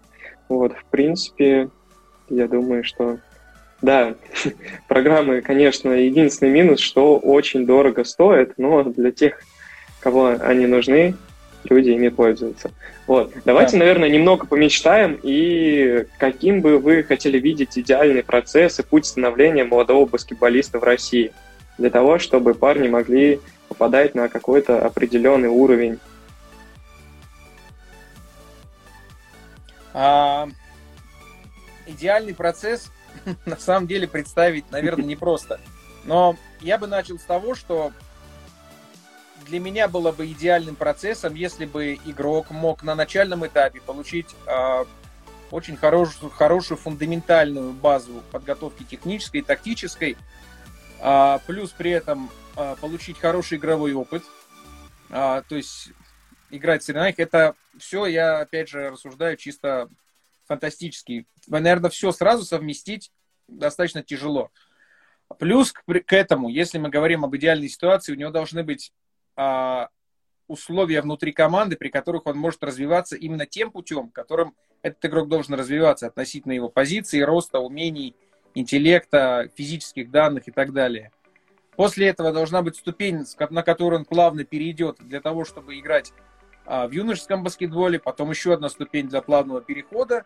Вот, 0.49 0.73
в 0.73 0.85
принципе, 0.87 1.69
я 2.29 2.49
думаю, 2.49 2.85
что 2.85 3.19
да, 3.83 4.15
программы, 4.89 5.41
конечно, 5.41 5.91
единственный 5.91 6.51
минус, 6.51 6.81
что 6.81 7.19
очень 7.19 7.67
дорого 7.67 8.05
стоят, 8.05 8.53
но 8.57 8.85
для 8.85 9.11
тех, 9.11 9.41
кого 10.01 10.37
они 10.41 10.67
нужны, 10.67 11.15
люди 11.69 11.91
ими 11.91 12.09
пользуются. 12.09 12.71
Вот. 13.07 13.33
Давайте, 13.45 13.73
да. 13.73 13.79
наверное, 13.79 14.09
немного 14.09 14.47
помечтаем 14.47 15.19
и 15.23 16.07
каким 16.19 16.61
бы 16.61 16.79
вы 16.79 17.03
хотели 17.03 17.39
видеть 17.39 17.79
идеальный 17.79 18.23
процесс 18.23 18.79
и 18.79 18.83
путь 18.83 19.07
становления 19.07 19.65
молодого 19.65 20.07
баскетболиста 20.07 20.79
в 20.79 20.85
России– 20.85 21.33
для 21.79 21.91
того, 21.91 22.19
чтобы 22.19 22.55
парни 22.55 22.89
могли 22.89 23.41
попадать 23.69 24.15
на 24.15 24.29
какой-то 24.29 24.85
определенный 24.85 25.49
уровень? 25.49 25.99
А, 29.99 30.47
идеальный 31.87 32.35
процесс 32.35 32.93
на 33.47 33.57
самом 33.57 33.87
деле 33.87 34.07
представить, 34.07 34.71
наверное, 34.71 35.07
непросто. 35.07 35.59
Но 36.05 36.37
я 36.61 36.77
бы 36.77 36.87
начал 36.87 37.19
с 37.19 37.23
того, 37.23 37.55
что 37.55 37.93
для 39.47 39.59
меня 39.59 39.89
было 39.89 40.13
бы 40.13 40.27
идеальным 40.27 40.77
процессом, 40.77 41.35
если 41.35 41.65
бы 41.65 41.95
игрок 42.05 42.51
мог 42.51 42.83
на 42.83 42.95
начальном 42.95 43.47
этапе 43.47 43.81
получить 43.81 44.37
э, 44.47 44.85
очень 45.51 45.79
хорошую, 45.79 46.31
хорошую 46.31 46.77
фундаментальную 46.77 47.73
базу 47.73 48.23
подготовки 48.33 48.83
технической 48.83 49.41
и 49.41 49.45
тактической, 49.45 50.19
а, 51.01 51.41
плюс 51.47 51.71
при 51.71 51.93
этом 51.93 52.31
а, 52.55 52.77
получить 52.77 53.19
хороший 53.19 53.57
игровой 53.57 53.95
опыт. 53.95 54.23
А, 55.09 55.43
то 55.49 55.57
есть 55.57 55.89
играть 56.51 56.83
в 56.83 56.85
соревнованиях, 56.85 57.19
это 57.19 57.55
все, 57.79 58.07
я 58.07 58.41
опять 58.41 58.69
же 58.69 58.91
рассуждаю 58.91 59.37
чисто 59.37 59.89
фантастически. 60.47 61.27
Наверное, 61.47 61.91
все 61.91 62.13
сразу 62.13 62.45
совместить 62.45 63.11
достаточно 63.49 64.03
тяжело. 64.03 64.51
Плюс 65.39 65.73
к, 65.73 65.83
к 65.85 66.13
этому, 66.13 66.49
если 66.49 66.79
мы 66.79 66.89
говорим 66.89 67.25
об 67.25 67.35
идеальной 67.37 67.69
ситуации, 67.69 68.13
у 68.13 68.17
него 68.17 68.31
должны 68.31 68.63
быть 68.63 68.93
а, 69.35 69.89
условия 70.47 71.03
внутри 71.03 71.33
команды, 71.33 71.77
при 71.77 71.89
которых 71.89 72.27
он 72.27 72.37
может 72.39 72.63
развиваться 72.63 73.17
именно 73.17 73.47
тем 73.47 73.71
путем, 73.71 74.11
которым 74.11 74.55
этот 74.83 75.05
игрок 75.07 75.29
должен 75.29 75.55
развиваться 75.55 76.07
относительно 76.07 76.53
его 76.53 76.69
позиции, 76.69 77.21
роста, 77.21 77.59
умений 77.59 78.15
интеллекта, 78.55 79.51
физических 79.57 80.11
данных 80.11 80.49
и 80.49 80.53
так 80.53 80.73
далее. 80.73 81.11
После 81.77 82.09
этого 82.09 82.33
должна 82.33 82.63
быть 82.63 82.77
ступень, 82.77 83.25
на 83.51 83.63
которую 83.63 84.01
он 84.01 84.05
плавно 84.07 84.45
перейдет 84.45 84.97
для 85.01 85.21
того, 85.21 85.45
чтобы 85.45 85.79
играть 85.79 86.13
в 86.67 86.91
юношеском 86.91 87.43
баскетболе, 87.43 87.99
потом 87.99 88.31
еще 88.31 88.53
одна 88.53 88.69
ступень 88.69 89.09
для 89.09 89.23
плавного 89.23 89.61
перехода. 89.61 90.25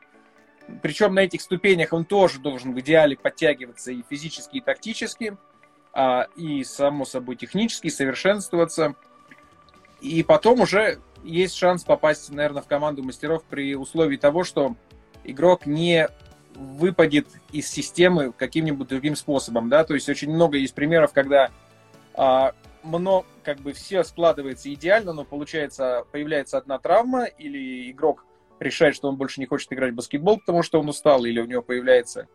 Причем 0.83 1.15
на 1.15 1.21
этих 1.21 1.41
ступенях 1.43 1.93
он 1.93 2.05
тоже 2.05 2.39
должен 2.39 2.75
в 2.75 2.81
идеале 2.81 3.17
подтягиваться 3.17 3.93
и 3.93 4.03
физически, 4.09 4.59
и 4.59 4.61
тактически, 4.61 5.37
а, 5.93 6.29
и, 6.37 6.63
само 6.65 7.05
собой, 7.05 7.37
технически, 7.37 7.89
совершенствоваться. 7.89 8.95
И 10.01 10.23
потом 10.23 10.61
уже 10.61 11.01
есть 11.25 11.57
шанс 11.57 11.85
попасть, 11.85 12.31
наверное, 12.31 12.63
в 12.63 12.67
команду 12.67 13.03
мастеров 13.03 13.43
при 13.45 13.75
условии 13.75 14.17
того, 14.17 14.45
что 14.45 14.77
игрок 15.25 15.67
не 15.67 16.09
выпадет 16.55 17.27
из 17.53 17.69
системы 17.69 18.33
каким-нибудь 18.33 18.89
другим 18.89 19.17
способом, 19.17 19.69
да, 19.69 19.85
то 19.85 19.95
есть 19.95 20.09
очень 20.09 20.33
много 20.33 20.59
есть 20.59 20.75
примеров, 20.75 21.13
когда 21.13 21.51
а, 22.15 22.53
много, 22.83 23.27
как 23.43 23.59
бы 23.59 23.73
все 23.73 24.05
складывается 24.05 24.73
идеально, 24.73 25.13
но 25.13 25.25
получается, 25.25 26.05
появляется 26.13 26.59
одна 26.59 26.79
травма, 26.79 27.25
или 27.25 27.91
игрок 27.91 28.25
решает, 28.59 28.95
что 28.95 29.09
он 29.09 29.17
больше 29.17 29.41
не 29.41 29.47
хочет 29.47 29.73
играть 29.73 29.93
в 29.93 29.97
баскетбол, 29.97 30.39
потому 30.39 30.63
что 30.63 30.81
он 30.81 30.89
устал, 30.89 31.25
или 31.25 31.41
у 31.41 31.47
него 31.47 31.63
появляется 31.63 32.29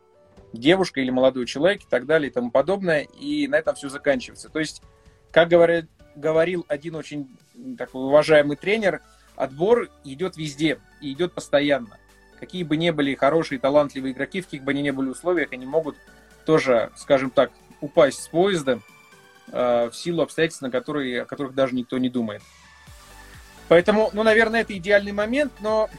девушка 0.53 1.01
или 1.01 1.09
молодой 1.09 1.45
человек 1.45 1.83
и 1.83 1.87
так 1.89 2.05
далее 2.05 2.29
и 2.29 2.33
тому 2.33 2.51
подобное, 2.51 3.01
и 3.19 3.47
на 3.47 3.55
этом 3.55 3.75
все 3.75 3.89
заканчивается. 3.89 4.49
То 4.49 4.59
есть, 4.59 4.81
как 5.31 5.49
говорит, 5.49 5.85
говорил 6.15 6.65
один 6.67 6.95
очень 6.95 7.27
такой 7.77 8.05
уважаемый 8.05 8.57
тренер, 8.57 9.01
отбор 9.35 9.89
идет 10.03 10.37
везде 10.37 10.79
и 11.01 11.11
идет 11.11 11.33
постоянно. 11.33 11.97
Какие 12.39 12.63
бы 12.63 12.77
ни 12.77 12.89
были 12.89 13.15
хорошие, 13.15 13.59
талантливые 13.59 14.13
игроки, 14.13 14.41
в 14.41 14.45
каких 14.45 14.63
бы 14.63 14.71
они 14.71 14.81
ни 14.81 14.91
были 14.91 15.09
условиях, 15.09 15.51
они 15.51 15.65
могут 15.65 15.95
тоже, 16.45 16.91
скажем 16.95 17.29
так, 17.29 17.51
упасть 17.81 18.23
с 18.23 18.27
поезда 18.27 18.79
в 19.51 19.91
силу 19.93 20.23
обстоятельств, 20.23 20.61
на 20.61 20.71
которые, 20.71 21.21
о 21.21 21.25
которых 21.25 21.53
даже 21.53 21.75
никто 21.75 21.97
не 21.97 22.09
думает. 22.09 22.41
Поэтому, 23.67 24.09
ну, 24.13 24.23
наверное, 24.23 24.61
это 24.61 24.77
идеальный 24.77 25.11
момент, 25.11 25.51
но 25.61 25.89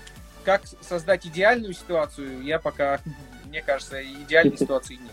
как 0.45 0.63
создать 0.81 1.27
идеальную 1.27 1.75
ситуацию, 1.75 2.43
я 2.43 2.59
пока, 2.59 3.01
мне 3.45 3.63
кажется, 3.63 4.03
идеальной 4.03 4.57
ситуации 4.59 4.95
нет. 4.95 5.13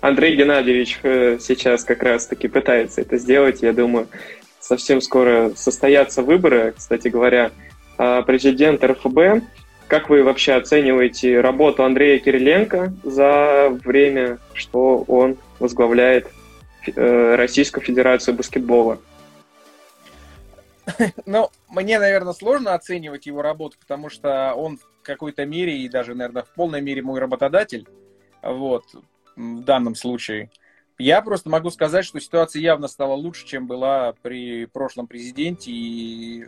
Андрей 0.00 0.36
Геннадьевич 0.36 1.00
э, 1.02 1.38
сейчас 1.40 1.84
как 1.84 2.02
раз-таки 2.02 2.48
пытается 2.48 3.00
это 3.00 3.16
сделать. 3.16 3.62
Я 3.62 3.72
думаю, 3.72 4.08
совсем 4.60 5.00
скоро 5.00 5.52
состоятся 5.56 6.22
выборы, 6.22 6.74
кстати 6.76 7.08
говоря, 7.08 7.52
а 7.96 8.20
президент 8.22 8.84
РФБ. 8.84 9.42
Как 9.86 10.10
вы 10.10 10.22
вообще 10.22 10.54
оцениваете 10.54 11.40
работу 11.40 11.84
Андрея 11.84 12.18
Кириленко 12.18 12.92
за 13.02 13.68
время, 13.84 14.38
что 14.52 15.04
он 15.08 15.36
возглавляет 15.58 16.26
э, 16.26 16.30
Российскую 16.94 17.84
Федерацию 17.84 18.34
баскетбола? 18.34 18.98
Ну, 21.26 21.50
мне, 21.68 21.98
наверное, 21.98 22.32
сложно 22.32 22.74
оценивать 22.74 23.26
его 23.26 23.42
работу, 23.42 23.76
потому 23.80 24.10
что 24.10 24.54
он 24.54 24.78
в 24.78 25.02
какой-то 25.02 25.44
мере 25.46 25.78
и 25.78 25.88
даже, 25.88 26.14
наверное, 26.14 26.42
в 26.42 26.48
полной 26.54 26.80
мере 26.80 27.02
мой 27.02 27.20
работодатель. 27.20 27.86
Вот, 28.42 28.84
в 29.36 29.62
данном 29.62 29.94
случае. 29.94 30.50
Я 30.98 31.22
просто 31.22 31.48
могу 31.48 31.70
сказать, 31.70 32.04
что 32.04 32.20
ситуация 32.20 32.60
явно 32.60 32.86
стала 32.86 33.14
лучше, 33.14 33.46
чем 33.46 33.66
была 33.66 34.14
при 34.22 34.66
прошлом 34.66 35.06
президенте. 35.06 35.70
И 35.72 36.46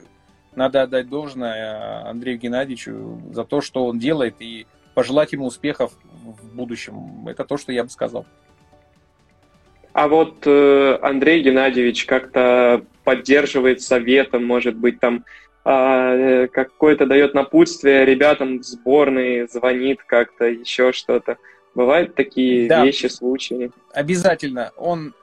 надо 0.54 0.82
отдать 0.82 1.08
должное 1.08 2.08
Андрею 2.08 2.38
Геннадьевичу 2.38 3.20
за 3.32 3.44
то, 3.44 3.60
что 3.60 3.86
он 3.86 3.98
делает, 3.98 4.36
и 4.40 4.66
пожелать 4.94 5.32
ему 5.32 5.46
успехов 5.46 5.92
в 6.24 6.54
будущем. 6.54 7.26
Это 7.28 7.44
то, 7.44 7.56
что 7.56 7.72
я 7.72 7.82
бы 7.82 7.90
сказал. 7.90 8.24
А 9.96 10.08
вот 10.08 10.46
э, 10.46 10.98
Андрей 11.00 11.42
Геннадьевич 11.42 12.04
как-то 12.04 12.84
поддерживает 13.02 13.80
советом, 13.80 14.44
может 14.44 14.76
быть, 14.76 15.00
там 15.00 15.24
э, 15.64 16.48
какое-то 16.48 17.06
дает 17.06 17.32
напутствие 17.32 18.04
ребятам 18.04 18.58
в 18.58 18.62
сборной, 18.62 19.48
звонит 19.48 20.00
как-то, 20.06 20.44
еще 20.44 20.92
что-то. 20.92 21.38
Бывают 21.74 22.14
такие 22.14 22.68
да, 22.68 22.84
вещи, 22.84 23.06
случаи? 23.06 23.70
Обязательно. 23.94 24.70
Он 24.76 25.14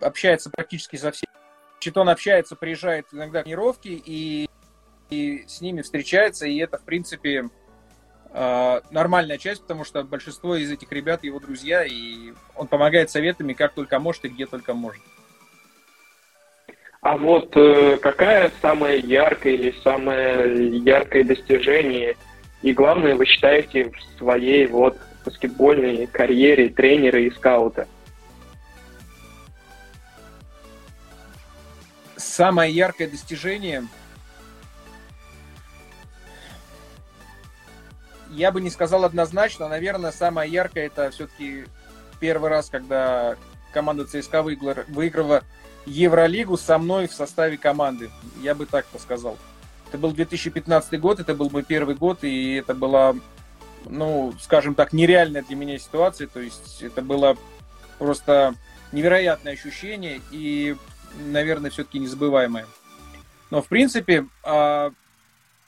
общается 0.00 0.48
практически 0.48 0.94
со 0.94 1.10
всеми. 1.10 1.32
Значит, 1.78 1.96
он 1.96 2.08
общается, 2.08 2.54
приезжает 2.54 3.06
иногда 3.10 3.40
в 3.40 3.42
тренировки 3.42 4.00
и, 4.06 4.48
и 5.10 5.42
с 5.48 5.60
ними 5.60 5.82
встречается, 5.82 6.46
и 6.46 6.56
это, 6.58 6.78
в 6.78 6.84
принципе, 6.84 7.50
нормальная 8.32 9.38
часть, 9.38 9.62
потому 9.62 9.84
что 9.84 10.04
большинство 10.04 10.54
из 10.54 10.70
этих 10.70 10.92
ребят 10.92 11.24
его 11.24 11.40
друзья, 11.40 11.84
и 11.84 12.32
он 12.54 12.68
помогает 12.68 13.10
советами 13.10 13.54
как 13.54 13.74
только 13.74 13.98
может 13.98 14.24
и 14.24 14.28
где 14.28 14.46
только 14.46 14.74
может. 14.74 15.02
А 17.02 17.16
вот 17.16 17.56
э, 17.56 17.96
какая 17.96 18.52
самое 18.60 18.98
яркое 18.98 19.54
или 19.54 19.74
самое 19.82 20.78
яркое 20.78 21.24
достижение 21.24 22.14
и 22.62 22.74
главное 22.74 23.14
вы 23.14 23.24
считаете 23.24 23.90
в 23.90 24.18
своей 24.18 24.66
вот 24.66 24.98
баскетбольной 25.24 26.06
карьере 26.06 26.68
тренера 26.68 27.18
и 27.18 27.30
скаута? 27.30 27.88
Самое 32.16 32.70
яркое 32.70 33.08
достижение– 33.08 33.86
я 38.30 38.52
бы 38.52 38.60
не 38.60 38.70
сказал 38.70 39.04
однозначно. 39.04 39.68
Наверное, 39.68 40.12
самое 40.12 40.50
яркое 40.50 40.86
это 40.86 41.10
все-таки 41.10 41.64
первый 42.20 42.50
раз, 42.50 42.68
когда 42.70 43.36
команда 43.72 44.06
ЦСКА 44.06 44.42
выиграла, 44.42 45.42
Евролигу 45.86 46.56
со 46.56 46.78
мной 46.78 47.08
в 47.08 47.14
составе 47.14 47.56
команды. 47.56 48.10
Я 48.42 48.54
бы 48.54 48.66
так 48.66 48.86
сказал. 48.98 49.38
Это 49.88 49.98
был 49.98 50.12
2015 50.12 51.00
год, 51.00 51.20
это 51.20 51.34
был 51.34 51.50
мой 51.50 51.64
первый 51.64 51.94
год, 51.94 52.22
и 52.22 52.54
это 52.54 52.74
была, 52.74 53.16
ну, 53.86 54.32
скажем 54.40 54.74
так, 54.74 54.92
нереальная 54.92 55.42
для 55.42 55.56
меня 55.56 55.78
ситуация. 55.78 56.26
То 56.28 56.40
есть 56.40 56.82
это 56.82 57.02
было 57.02 57.36
просто 57.98 58.54
невероятное 58.92 59.54
ощущение 59.54 60.20
и, 60.30 60.76
наверное, 61.18 61.70
все-таки 61.70 61.98
незабываемое. 61.98 62.66
Но, 63.50 63.62
в 63.62 63.66
принципе, 63.66 64.26
а, 64.44 64.92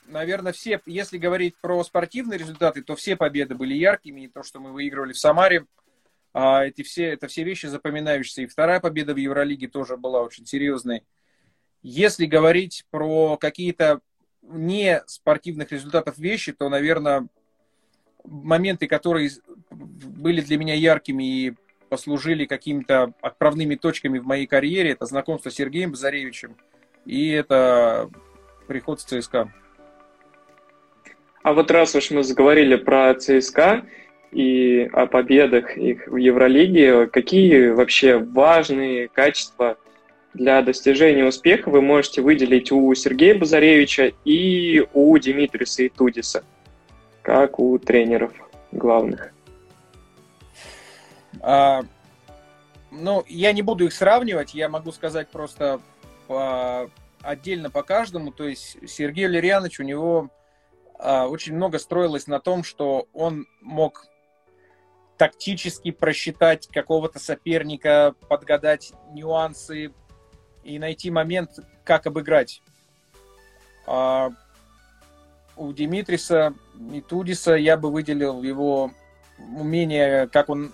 наверное, 0.07 0.53
все, 0.53 0.81
если 0.87 1.19
говорить 1.19 1.55
про 1.61 1.83
спортивные 1.85 2.38
результаты, 2.38 2.83
то 2.83 2.97
все 2.97 3.17
победы 3.17 3.55
были 3.55 3.75
яркими. 3.75 4.23
И 4.23 4.29
то, 4.29 4.43
что 4.43 4.61
мы 4.61 4.73
выигрывали 4.73 5.12
в 5.12 5.19
Самаре, 5.19 5.67
а 6.33 6.65
эти 6.65 6.83
все, 6.83 7.07
это 7.07 7.27
все 7.29 7.45
вещи 7.45 7.67
запоминающиеся. 7.67 8.43
И 8.43 8.47
вторая 8.47 8.81
победа 8.81 9.15
в 9.15 9.19
Евролиге 9.19 9.69
тоже 9.69 9.97
была 9.97 10.23
очень 10.23 10.47
серьезной. 10.47 11.05
Если 11.83 12.27
говорить 12.27 12.85
про 12.91 13.37
какие-то 13.37 14.01
не 14.43 15.03
спортивных 15.07 15.73
результатов 15.73 16.19
вещи, 16.19 16.53
то, 16.53 16.69
наверное, 16.69 17.29
моменты, 18.25 18.87
которые 18.87 19.31
были 19.71 20.41
для 20.41 20.59
меня 20.59 20.75
яркими 20.75 21.25
и 21.25 21.55
послужили 21.88 22.47
какими-то 22.47 23.12
отправными 23.21 23.75
точками 23.75 24.19
в 24.19 24.25
моей 24.25 24.47
карьере, 24.47 24.93
это 24.93 25.07
знакомство 25.07 25.51
с 25.51 25.55
Сергеем 25.55 25.91
Базаревичем 25.91 26.57
и 27.05 27.29
это 27.31 28.11
приход 28.67 29.01
в 29.01 29.05
ЦСКА. 29.05 29.53
А 31.43 31.53
вот 31.55 31.71
раз 31.71 31.95
уж 31.95 32.11
мы 32.11 32.23
заговорили 32.23 32.77
про 32.77 33.15
ЦСКА 33.15 33.85
и 34.31 34.89
о 34.93 35.07
победах 35.07 35.77
их 35.77 36.07
в 36.07 36.17
Евролиге, 36.17 37.07
какие 37.09 37.71
вообще 37.71 38.19
важные 38.19 39.09
качества 39.09 39.77
для 40.35 40.63
достижения 40.63 41.25
успеха 41.25 41.69
вы 41.69 41.83
можете 41.83 42.23
выделить 42.23 42.73
у 42.73 42.95
Сергея 42.95 43.39
Базаревича 43.39 44.13
и 44.25 44.87
у 44.95 45.19
Димитриса 45.19 45.87
Итудиса, 45.87 46.45
как 47.23 47.59
у 47.59 47.79
тренеров 47.79 48.33
главных? 48.71 49.33
А, 51.41 51.83
ну, 52.91 53.25
я 53.29 53.53
не 53.53 53.63
буду 53.63 53.87
их 53.87 53.93
сравнивать, 53.93 54.55
я 54.55 54.69
могу 54.69 54.93
сказать 54.93 55.29
просто 55.29 55.81
по, 56.29 56.89
отдельно 57.21 57.69
по 57.69 57.83
каждому. 57.83 58.31
То 58.31 58.47
есть 58.47 58.79
Сергей 58.89 59.27
Валерьянович, 59.27 59.81
у 59.81 59.83
него 59.83 60.31
а, 60.31 60.42
очень 61.03 61.55
много 61.55 61.79
строилось 61.79 62.27
на 62.27 62.38
том, 62.38 62.62
что 62.62 63.09
он 63.12 63.47
мог 63.61 64.07
тактически 65.17 65.91
просчитать 65.91 66.69
какого-то 66.69 67.19
соперника, 67.19 68.15
подгадать 68.29 68.93
нюансы 69.12 69.93
и 70.65 70.79
найти 70.79 71.11
момент, 71.11 71.59
как 71.85 72.07
обыграть. 72.07 72.62
А 73.87 74.31
у 75.57 75.73
Димитриса 75.73 76.55
и 76.93 77.01
Тудиса 77.01 77.55
я 77.55 77.77
бы 77.77 77.91
выделил 77.91 78.43
его 78.43 78.93
умение, 79.38 80.29
как 80.29 80.49
он 80.49 80.73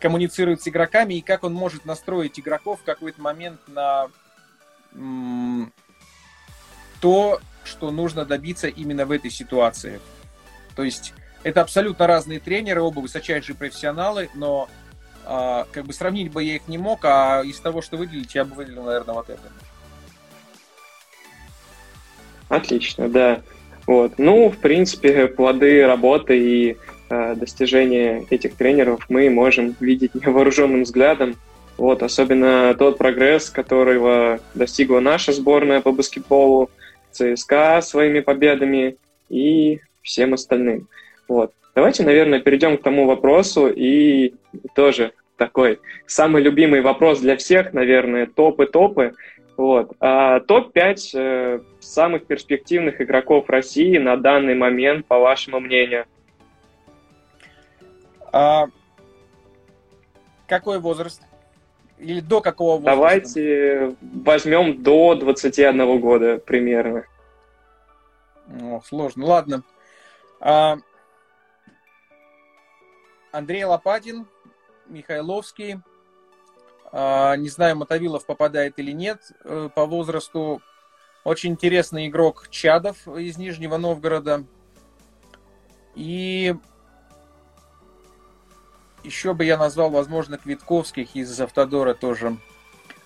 коммуницирует 0.00 0.62
с 0.62 0.68
игроками 0.68 1.14
и 1.14 1.22
как 1.22 1.44
он 1.44 1.52
может 1.52 1.84
настроить 1.84 2.38
игроков 2.40 2.80
в 2.80 2.84
какой-то 2.84 3.20
момент 3.20 3.60
на 3.68 4.08
то, 7.00 7.40
что 7.66 7.90
нужно 7.90 8.24
добиться 8.24 8.68
именно 8.68 9.06
в 9.06 9.10
этой 9.10 9.30
ситуации. 9.30 10.00
То 10.74 10.82
есть 10.82 11.14
это 11.42 11.60
абсолютно 11.60 12.06
разные 12.06 12.40
тренеры, 12.40 12.82
оба 12.82 13.00
высочайшие 13.00 13.56
профессионалы, 13.56 14.30
но 14.34 14.68
э, 15.24 15.64
как 15.72 15.84
бы 15.84 15.92
сравнить 15.92 16.32
бы 16.32 16.42
я 16.42 16.56
их 16.56 16.68
не 16.68 16.78
мог, 16.78 17.04
а 17.04 17.42
из 17.44 17.60
того, 17.60 17.82
что 17.82 17.96
выделить, 17.96 18.34
я 18.34 18.44
бы 18.44 18.54
выделил, 18.54 18.84
наверное, 18.84 19.14
вот 19.14 19.30
это. 19.30 19.42
Отлично, 22.48 23.08
да. 23.08 23.42
Вот. 23.86 24.18
Ну, 24.18 24.50
в 24.50 24.58
принципе, 24.58 25.28
плоды 25.28 25.86
работы 25.86 26.38
и 26.38 26.76
э, 27.08 27.34
достижения 27.36 28.26
этих 28.30 28.56
тренеров 28.56 29.06
мы 29.08 29.30
можем 29.30 29.76
видеть 29.80 30.14
невооруженным 30.26 30.82
взглядом. 30.82 31.36
Вот, 31.76 32.02
особенно 32.02 32.74
тот 32.74 32.96
прогресс, 32.96 33.50
которого 33.50 34.40
достигла 34.54 35.00
наша 35.00 35.32
сборная 35.32 35.82
по 35.82 35.92
баскетболу, 35.92 36.70
ЦСКА 37.16 37.80
своими 37.80 38.20
победами 38.20 38.96
и 39.28 39.80
всем 40.02 40.34
остальным. 40.34 40.88
Вот. 41.28 41.52
Давайте, 41.74 42.04
наверное, 42.04 42.40
перейдем 42.40 42.78
к 42.78 42.82
тому 42.82 43.06
вопросу 43.06 43.68
и 43.68 44.34
тоже 44.74 45.12
такой 45.36 45.78
самый 46.06 46.42
любимый 46.42 46.80
вопрос 46.80 47.20
для 47.20 47.36
всех, 47.36 47.72
наверное, 47.72 48.26
топы-топы. 48.26 49.14
Вот. 49.56 49.92
А, 50.00 50.40
топ-5 50.40 50.96
э, 51.14 51.60
самых 51.80 52.26
перспективных 52.26 53.00
игроков 53.00 53.48
России 53.48 53.96
на 53.98 54.16
данный 54.16 54.54
момент, 54.54 55.06
по 55.06 55.18
вашему 55.18 55.60
мнению? 55.60 56.04
А, 58.32 58.66
какой 60.46 60.78
возраст? 60.78 61.22
Или 61.98 62.20
до 62.20 62.40
какого 62.40 62.78
возраста? 62.78 62.96
Давайте 62.96 63.96
возьмем 64.00 64.82
до 64.82 65.14
21 65.14 66.00
года 66.00 66.38
примерно. 66.38 67.04
Ох, 68.62 68.86
сложно. 68.86 69.26
Ладно. 69.26 69.62
А, 70.40 70.76
Андрей 73.32 73.64
Лопатин, 73.64 74.26
Михайловский. 74.86 75.80
А, 76.92 77.36
не 77.36 77.48
знаю, 77.48 77.76
Мотовилов 77.76 78.26
попадает 78.26 78.78
или 78.78 78.92
нет 78.92 79.20
э, 79.44 79.68
по 79.74 79.86
возрасту. 79.86 80.60
Очень 81.24 81.52
интересный 81.52 82.06
игрок 82.06 82.48
Чадов 82.50 83.08
из 83.08 83.36
Нижнего 83.36 83.78
Новгорода. 83.78 84.44
И 85.94 86.54
еще 89.06 89.32
бы 89.32 89.44
я 89.44 89.56
назвал, 89.56 89.90
возможно, 89.90 90.36
Квитковских 90.36 91.14
из 91.16 91.40
Автодора 91.40 91.94
тоже. 91.94 92.36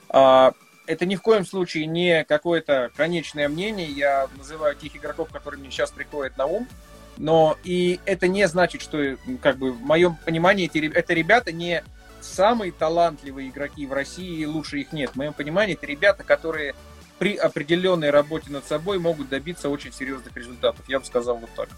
А, 0.09 0.53
это 0.87 1.07
ни 1.07 1.15
в 1.15 1.23
коем 1.23 1.47
случае 1.47 1.87
не 1.87 2.25
какое-то 2.25 2.91
конечное 2.97 3.49
мнение. 3.49 3.89
Я 3.89 4.29
называю 4.37 4.75
тех 4.75 4.97
игроков, 4.97 5.29
которые 5.31 5.61
мне 5.61 5.71
сейчас 5.71 5.91
приходят 5.91 6.37
на 6.37 6.47
ум. 6.47 6.69
Но 7.17 7.57
и 7.65 8.01
это 8.07 8.29
не 8.29 8.49
значит, 8.49 8.81
что, 8.83 9.17
как 9.43 9.59
бы, 9.59 9.73
в 9.73 9.83
моем 9.83 10.17
понимании, 10.25 10.67
эти, 10.67 10.91
это 10.93 11.13
ребята 11.13 11.53
не 11.53 11.85
самые 12.21 12.73
талантливые 12.73 13.51
игроки 13.51 13.87
в 13.87 13.93
России, 13.93 14.41
и 14.41 14.47
лучше 14.47 14.79
их 14.79 14.93
нет. 14.93 15.11
В 15.11 15.17
моем 15.17 15.33
понимании, 15.33 15.75
это 15.75 15.87
ребята, 15.87 16.25
которые 16.25 16.75
при 17.19 17.37
определенной 17.37 18.11
работе 18.11 18.51
над 18.51 18.65
собой 18.65 18.99
могут 18.99 19.29
добиться 19.29 19.69
очень 19.69 19.93
серьезных 19.93 20.35
результатов. 20.35 20.83
Я 20.89 20.99
бы 20.99 21.05
сказал 21.05 21.37
вот 21.37 21.51
так. 21.55 21.69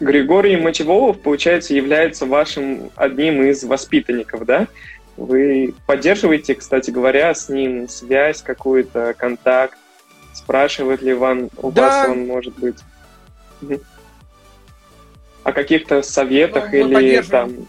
Григорий 0.00 0.56
Мочеволов, 0.56 1.20
получается, 1.20 1.74
является 1.74 2.26
вашим 2.26 2.90
одним 2.96 3.42
из 3.42 3.62
воспитанников, 3.64 4.44
да? 4.44 4.66
Вы 5.16 5.74
поддерживаете, 5.86 6.56
кстати 6.56 6.90
говоря, 6.90 7.32
с 7.34 7.48
ним 7.48 7.88
связь, 7.88 8.42
какую-то 8.42 9.14
контакт? 9.16 9.78
Спрашивает 10.32 11.00
ли 11.02 11.14
вам, 11.14 11.48
у 11.56 11.70
да. 11.70 11.82
вас 11.82 12.08
он 12.08 12.26
может 12.26 12.58
быть? 12.58 12.76
о 15.44 15.52
каких-то 15.52 16.02
советах 16.02 16.72
ну, 16.72 16.98
или 16.98 17.20
там... 17.22 17.68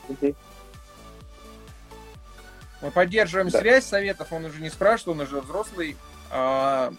Мы 2.82 2.92
поддерживаем 2.92 3.50
да. 3.50 3.60
связь, 3.60 3.86
советов 3.86 4.32
он 4.32 4.46
уже 4.46 4.62
не 4.62 4.70
спрашивает, 4.70 5.20
он 5.20 5.26
уже 5.26 5.42
взрослый 5.42 5.98
а, 6.32 6.94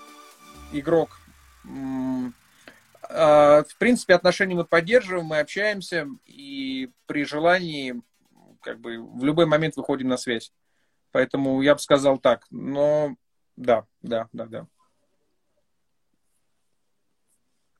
игрок. 0.72 1.18
А, 3.18 3.64
в 3.64 3.78
принципе, 3.78 4.14
отношения 4.14 4.54
мы 4.54 4.64
поддерживаем, 4.64 5.24
мы 5.24 5.38
общаемся, 5.38 6.06
и 6.26 6.90
при 7.06 7.24
желании 7.24 8.02
как 8.60 8.78
бы 8.78 8.98
в 8.98 9.24
любой 9.24 9.46
момент 9.46 9.76
выходим 9.76 10.08
на 10.08 10.18
связь. 10.18 10.52
Поэтому 11.12 11.62
я 11.62 11.74
бы 11.74 11.80
сказал 11.80 12.18
так. 12.18 12.44
Но 12.50 13.16
да, 13.56 13.86
да, 14.02 14.28
да, 14.34 14.44
да. 14.44 14.66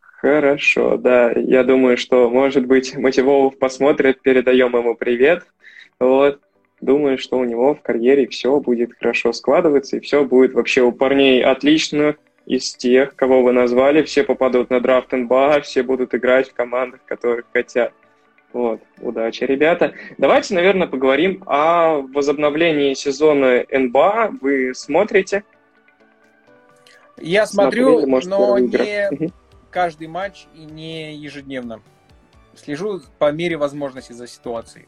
Хорошо, 0.01 0.97
да. 0.97 1.33
Я 1.33 1.65
думаю, 1.65 1.99
что, 1.99 2.31
может 2.31 2.65
быть, 2.65 2.97
Мотиволов 2.97 3.59
посмотрит, 3.59 4.23
передаем 4.23 4.75
ему 4.75 4.97
привет. 4.97 5.47
Вот. 6.01 6.41
Думаю, 6.81 7.19
что 7.19 7.39
у 7.39 7.45
него 7.45 7.75
в 7.75 7.83
карьере 7.83 8.27
все 8.29 8.59
будет 8.61 8.97
хорошо 8.99 9.33
складываться, 9.33 9.97
и 9.99 10.01
все 10.01 10.25
будет 10.25 10.55
вообще 10.55 10.83
у 10.83 10.93
парней 10.93 11.45
отлично 11.45 12.17
из 12.47 12.75
тех, 12.75 13.15
кого 13.17 13.43
вы 13.43 13.53
назвали. 13.53 14.03
Все 14.03 14.23
попадут 14.23 14.71
на 14.71 14.81
драфт 14.81 15.13
НБА, 15.13 15.61
все 15.61 15.83
будут 15.83 16.15
играть 16.15 16.51
в 16.51 16.55
командах, 16.55 17.01
которых 17.05 17.47
хотят. 17.53 17.93
Вот, 18.53 18.81
удачи, 19.01 19.45
ребята. 19.45 19.93
Давайте, 20.17 20.55
наверное, 20.55 20.87
поговорим 20.87 21.43
о 21.47 21.99
возобновлении 22.01 22.95
сезона 22.95 23.65
НБА. 23.71 24.31
Вы 24.41 24.73
смотрите? 24.75 25.45
Я 27.19 27.47
смотрю, 27.47 27.99
Смотрели, 28.01 28.11
может, 28.11 28.31
но 28.31 28.59
не, 28.59 29.31
каждый 29.71 30.07
матч 30.07 30.47
и 30.55 30.65
не 30.65 31.15
ежедневно. 31.17 31.83
Слежу 32.55 33.01
по 33.19 33.33
мере 33.33 33.57
возможности 33.57 34.13
за 34.13 34.27
ситуацией. 34.27 34.87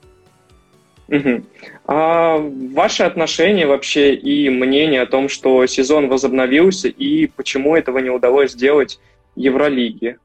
Угу. 1.08 1.42
А 1.86 2.36
ваши 2.36 3.02
отношения 3.02 3.66
вообще 3.66 4.14
и 4.14 4.50
мнение 4.50 5.00
о 5.00 5.06
том, 5.06 5.28
что 5.28 5.66
сезон 5.66 6.08
возобновился 6.08 6.88
и 6.88 7.26
почему 7.26 7.74
этого 7.76 7.98
не 7.98 8.10
удалось 8.10 8.52
сделать 8.52 9.00
Евролиге? 9.34 10.18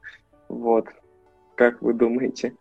Вот. 0.49 0.87
Как 1.55 1.81
вы 1.81 1.93
думаете? 1.93 2.53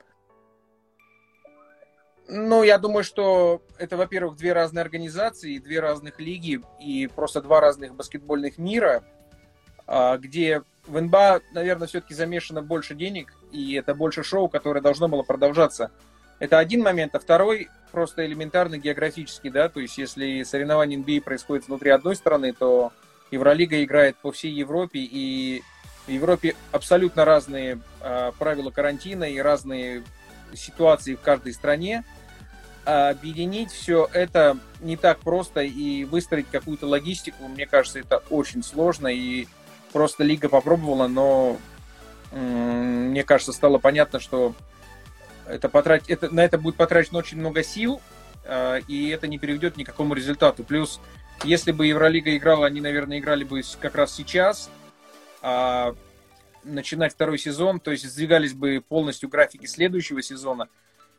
Ну, 2.29 2.63
я 2.63 2.79
думаю, 2.79 3.03
что 3.03 3.61
это, 3.77 3.97
во-первых, 3.97 4.37
две 4.37 4.53
разные 4.53 4.83
организации, 4.83 5.59
две 5.59 5.81
разных 5.81 6.21
лиги 6.21 6.61
и 6.81 7.09
просто 7.09 7.43
два 7.43 7.61
разных 7.61 7.95
баскетбольных 7.95 8.57
мира, 8.57 9.03
а, 9.87 10.17
где 10.17 10.63
в 10.87 11.01
НБА, 11.01 11.41
наверное, 11.53 11.89
все-таки 11.89 12.15
замешано 12.15 12.63
больше 12.63 12.95
денег, 12.95 13.35
и 13.51 13.75
это 13.75 13.95
больше 13.95 14.23
шоу, 14.23 14.49
которое 14.49 14.81
должно 14.81 15.09
было 15.09 15.23
продолжаться. 15.23 15.91
Это 16.43 16.59
один 16.59 16.83
момент, 16.83 17.15
а 17.15 17.21
второй 17.21 17.69
просто 17.93 18.27
элементарно 18.27 18.77
географический, 18.77 19.49
да, 19.49 19.69
то 19.69 19.79
есть 19.79 19.97
если 19.97 20.43
соревнование 20.43 20.99
NBA 20.99 21.21
происходит 21.21 21.69
внутри 21.69 21.91
одной 21.91 22.17
страны, 22.17 22.53
то 22.53 22.93
Евролига 23.31 23.83
играет 23.85 24.17
по 24.17 24.33
всей 24.33 24.51
Европе, 24.51 24.99
и 24.99 25.63
в 26.09 26.11
Европе 26.11 26.57
абсолютно 26.73 27.25
разные 27.25 27.79
э, 28.01 28.33
правила 28.39 28.71
карантина 28.71 29.25
и 29.25 29.39
разные 29.39 30.03
ситуации 30.53 31.15
в 31.15 31.21
каждой 31.21 31.53
стране. 31.53 32.05
А 32.85 33.11
объединить 33.11 33.71
все 33.71 34.09
это 34.13 34.59
не 34.81 34.97
так 34.97 35.21
просто, 35.21 35.61
и 35.61 36.05
выстроить 36.05 36.49
какую-то 36.51 36.89
логистику, 36.89 37.47
мне 37.47 37.67
кажется, 37.67 38.01
это 38.01 38.19
очень 38.31 38.65
сложно, 38.65 39.07
и 39.07 39.47
Просто 39.93 40.25
лига 40.25 40.49
попробовала, 40.49 41.07
но 41.07 41.59
мне 42.33 43.23
кажется, 43.25 43.53
стало 43.53 43.79
понятно, 43.79 44.21
что 44.21 44.55
это 45.49 45.69
потратить, 45.69 46.11
это, 46.11 46.33
на 46.35 46.45
это 46.45 46.59
будет 46.59 46.77
потрачено 46.77 47.19
очень 47.19 47.39
много 47.39 47.63
сил, 47.63 48.01
э, 48.45 48.81
и 48.89 49.09
это 49.09 49.27
не 49.27 49.39
приведет 49.39 49.77
ни 49.77 49.85
к 49.85 49.87
какому 49.87 50.15
результату. 50.15 50.65
Плюс, 50.65 51.01
если 51.45 51.73
бы 51.73 51.87
Евролига 51.87 52.37
играла, 52.37 52.67
они, 52.67 52.81
наверное, 52.81 53.19
играли 53.19 53.45
бы 53.45 53.63
как 53.81 53.95
раз 53.95 54.15
сейчас, 54.15 54.71
а 55.41 55.95
начинать 56.65 57.13
второй 57.13 57.39
сезон, 57.39 57.81
то 57.81 57.91
есть 57.91 58.09
сдвигались 58.09 58.55
бы 58.55 58.83
полностью 58.87 59.29
графики 59.29 59.67
следующего 59.67 60.23
сезона. 60.23 60.69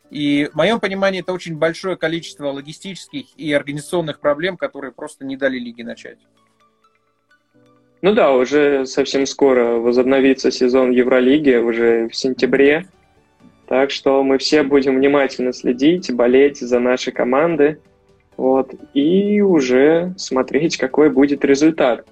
И 0.09 0.49
в 0.51 0.55
моем 0.55 0.79
понимании 0.79 1.21
это 1.21 1.33
очень 1.33 1.57
большое 1.57 1.97
количество 1.97 2.51
логистических 2.51 3.25
и 3.35 3.51
организационных 3.51 4.19
проблем, 4.19 4.57
которые 4.57 4.91
просто 4.91 5.25
не 5.25 5.37
дали 5.37 5.57
лиге 5.57 5.83
начать. 5.83 6.19
Ну 8.01 8.13
да, 8.13 8.31
уже 8.31 8.85
совсем 8.85 9.25
скоро 9.25 9.79
возобновится 9.79 10.51
сезон 10.51 10.91
Евролиги, 10.91 11.55
уже 11.55 12.09
в 12.09 12.15
сентябре. 12.15 12.87
Так 13.73 13.89
что 13.89 14.21
мы 14.21 14.37
все 14.37 14.61
будем 14.61 14.97
внимательно 14.97 15.51
следить, 15.51 16.13
болеть 16.13 16.59
за 16.59 16.77
наши 16.77 17.11
команды. 17.11 17.79
Вот, 18.37 18.71
и 18.93 19.41
уже 19.41 20.13
смотреть, 20.15 20.77
какой 20.77 21.09
будет 21.09 21.43
результат. 21.43 22.05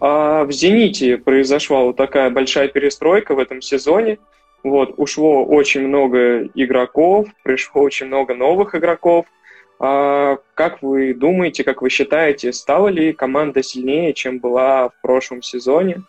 А 0.00 0.44
в 0.44 0.52
«Зените» 0.52 1.16
произошла 1.16 1.80
вот 1.80 1.96
такая 1.96 2.28
большая 2.28 2.68
перестройка 2.68 3.34
в 3.34 3.38
этом 3.38 3.62
сезоне. 3.62 4.18
Вот, 4.62 4.92
ушло 4.98 5.46
очень 5.46 5.88
много 5.88 6.44
игроков, 6.54 7.28
пришло 7.42 7.80
очень 7.80 8.04
много 8.08 8.34
новых 8.34 8.74
игроков– 8.74 9.24
а 9.80 10.38
как 10.54 10.82
вы 10.82 11.14
думаете, 11.14 11.62
как 11.62 11.82
вы 11.82 11.88
считаете, 11.88 12.52
стала 12.52 12.88
ли 12.88 13.12
команда 13.12 13.62
сильнее, 13.62 14.12
чем 14.12 14.40
была 14.40 14.88
в 14.88 15.00
прошлом 15.00 15.40
сезоне? 15.40 16.02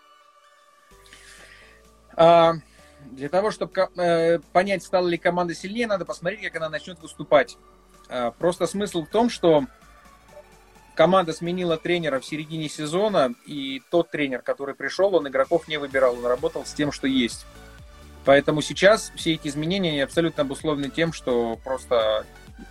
А, 2.18 2.56
для 3.20 3.30
того, 3.30 3.52
чтобы 3.52 3.90
э, 3.98 4.40
понять, 4.52 4.84
стала 4.84 5.08
ли 5.08 5.18
команда 5.18 5.54
сильнее, 5.54 5.88
надо 5.88 6.06
посмотреть, 6.06 6.42
как 6.42 6.56
она 6.56 6.70
начнет 6.70 7.00
выступать. 7.00 7.58
А, 8.10 8.32
просто 8.32 8.66
смысл 8.66 9.04
в 9.04 9.10
том, 9.10 9.30
что 9.30 9.66
команда 10.96 11.34
сменила 11.34 11.78
тренера 11.78 12.20
в 12.20 12.26
середине 12.26 12.68
сезона, 12.70 13.34
и 13.46 13.82
тот 13.92 14.10
тренер, 14.10 14.42
который 14.42 14.76
пришел, 14.76 15.16
он 15.16 15.28
игроков 15.28 15.68
не 15.68 15.78
выбирал, 15.78 16.18
он 16.18 16.26
работал 16.26 16.66
с 16.66 16.74
тем, 16.74 16.92
что 16.92 17.08
есть. 17.08 17.46
Поэтому 18.26 18.62
сейчас 18.62 19.12
все 19.16 19.36
эти 19.36 19.48
изменения 19.48 20.04
абсолютно 20.04 20.44
обусловлены 20.44 20.90
тем, 20.90 21.14
что 21.14 21.58
просто 21.64 22.26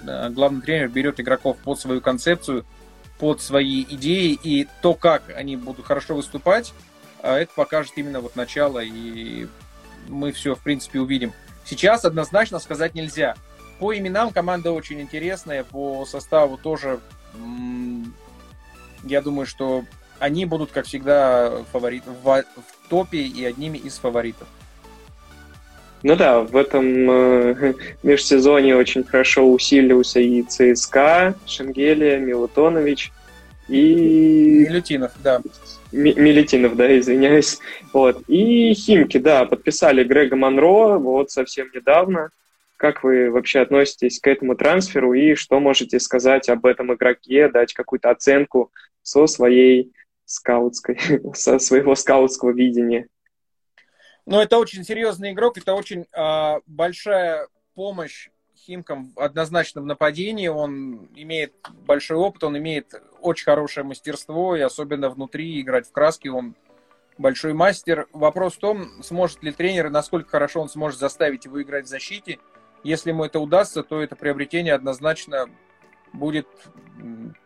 Э, 0.06 0.28
главный 0.30 0.60
тренер 0.62 0.88
берет 0.88 1.20
игроков 1.20 1.56
под 1.58 1.80
свою 1.80 2.00
концепцию, 2.00 2.64
под 3.18 3.40
свои 3.40 3.82
идеи, 3.82 4.38
и 4.42 4.68
то, 4.82 4.94
как 4.94 5.22
они 5.34 5.56
будут 5.56 5.86
хорошо 5.86 6.14
выступать, 6.14 6.72
э, 7.22 7.34
это 7.34 7.52
покажет 7.54 7.92
именно 7.96 8.20
вот 8.20 8.36
начало, 8.36 8.80
и 8.82 9.46
мы 10.08 10.32
все, 10.32 10.54
в 10.54 10.60
принципе, 10.60 11.00
увидим. 11.00 11.32
Сейчас 11.64 12.04
однозначно 12.04 12.58
сказать 12.58 12.94
нельзя. 12.94 13.36
по 13.78 13.96
именам 13.96 14.30
команда 14.30 14.72
очень 14.72 15.00
интересная, 15.00 15.64
по 15.64 16.04
составу 16.06 16.56
тоже. 16.56 16.98
Я 19.04 19.22
думаю, 19.22 19.46
что 19.46 19.84
они 20.18 20.44
будут, 20.46 20.72
как 20.72 20.86
всегда, 20.86 21.62
фаворит, 21.72 22.02
в, 22.06 22.24
в 22.24 22.88
топе 22.88 23.18
и 23.18 23.44
одними 23.44 23.78
из 23.78 23.98
фаворитов. 23.98 24.48
Ну 26.02 26.16
да, 26.16 26.40
в 26.40 26.56
этом 26.56 27.10
э, 27.10 27.74
межсезонье 28.02 28.76
очень 28.76 29.04
хорошо 29.04 29.50
усилился 29.50 30.20
и 30.20 30.42
ЦСКА, 30.42 31.34
Шенгелия, 31.46 32.18
Милутонович 32.18 33.12
и... 33.68 34.64
Милютинов, 34.68 35.12
да. 35.22 35.40
Милютинов, 35.92 36.76
да, 36.76 36.98
извиняюсь. 36.98 37.58
Вот. 37.92 38.22
И 38.28 38.74
Химки, 38.74 39.18
да, 39.18 39.44
подписали 39.44 40.04
Грега 40.04 40.36
Монро 40.36 40.98
вот 40.98 41.30
совсем 41.30 41.68
недавно. 41.74 42.30
Как 42.76 43.02
вы 43.02 43.30
вообще 43.30 43.60
относитесь 43.60 44.20
к 44.20 44.26
этому 44.28 44.54
трансферу 44.54 45.12
и 45.12 45.34
что 45.34 45.58
можете 45.58 45.98
сказать 45.98 46.48
об 46.48 46.64
этом 46.64 46.94
игроке, 46.94 47.48
дать 47.48 47.72
какую-то 47.72 48.10
оценку 48.10 48.70
со 49.02 49.26
своей 49.26 49.92
скаутской, 50.24 50.98
со 51.34 51.58
своего 51.58 51.94
скаутского 51.94 52.50
видения? 52.50 53.08
Ну, 54.26 54.40
это 54.40 54.58
очень 54.58 54.84
серьезный 54.84 55.32
игрок, 55.32 55.56
это 55.56 55.72
очень 55.74 56.04
э, 56.12 56.60
большая 56.66 57.48
помощь 57.74 58.28
Химкам 58.54 59.12
однозначно 59.16 59.80
в 59.80 59.86
нападении. 59.86 60.48
Он 60.48 61.08
имеет 61.16 61.54
большой 61.86 62.18
опыт, 62.18 62.44
он 62.44 62.58
имеет 62.58 62.92
очень 63.20 63.44
хорошее 63.44 63.84
мастерство, 63.84 64.56
и 64.56 64.60
особенно 64.60 65.10
внутри 65.10 65.60
играть 65.60 65.88
в 65.88 65.92
краске 65.92 66.30
он 66.30 66.54
большой 67.18 67.52
мастер. 67.52 68.06
Вопрос 68.12 68.54
в 68.54 68.58
том, 68.58 69.02
сможет 69.02 69.42
ли 69.42 69.52
тренер, 69.52 69.90
насколько 69.90 70.30
хорошо 70.30 70.60
он 70.60 70.68
сможет 70.68 70.98
заставить 70.98 71.44
его 71.44 71.60
играть 71.60 71.86
в 71.86 71.88
защите. 71.88 72.38
Если 72.84 73.10
ему 73.10 73.24
это 73.24 73.40
удастся, 73.40 73.82
то 73.82 74.00
это 74.00 74.16
приобретение 74.16 74.74
однозначно 74.74 75.46
будет 76.12 76.46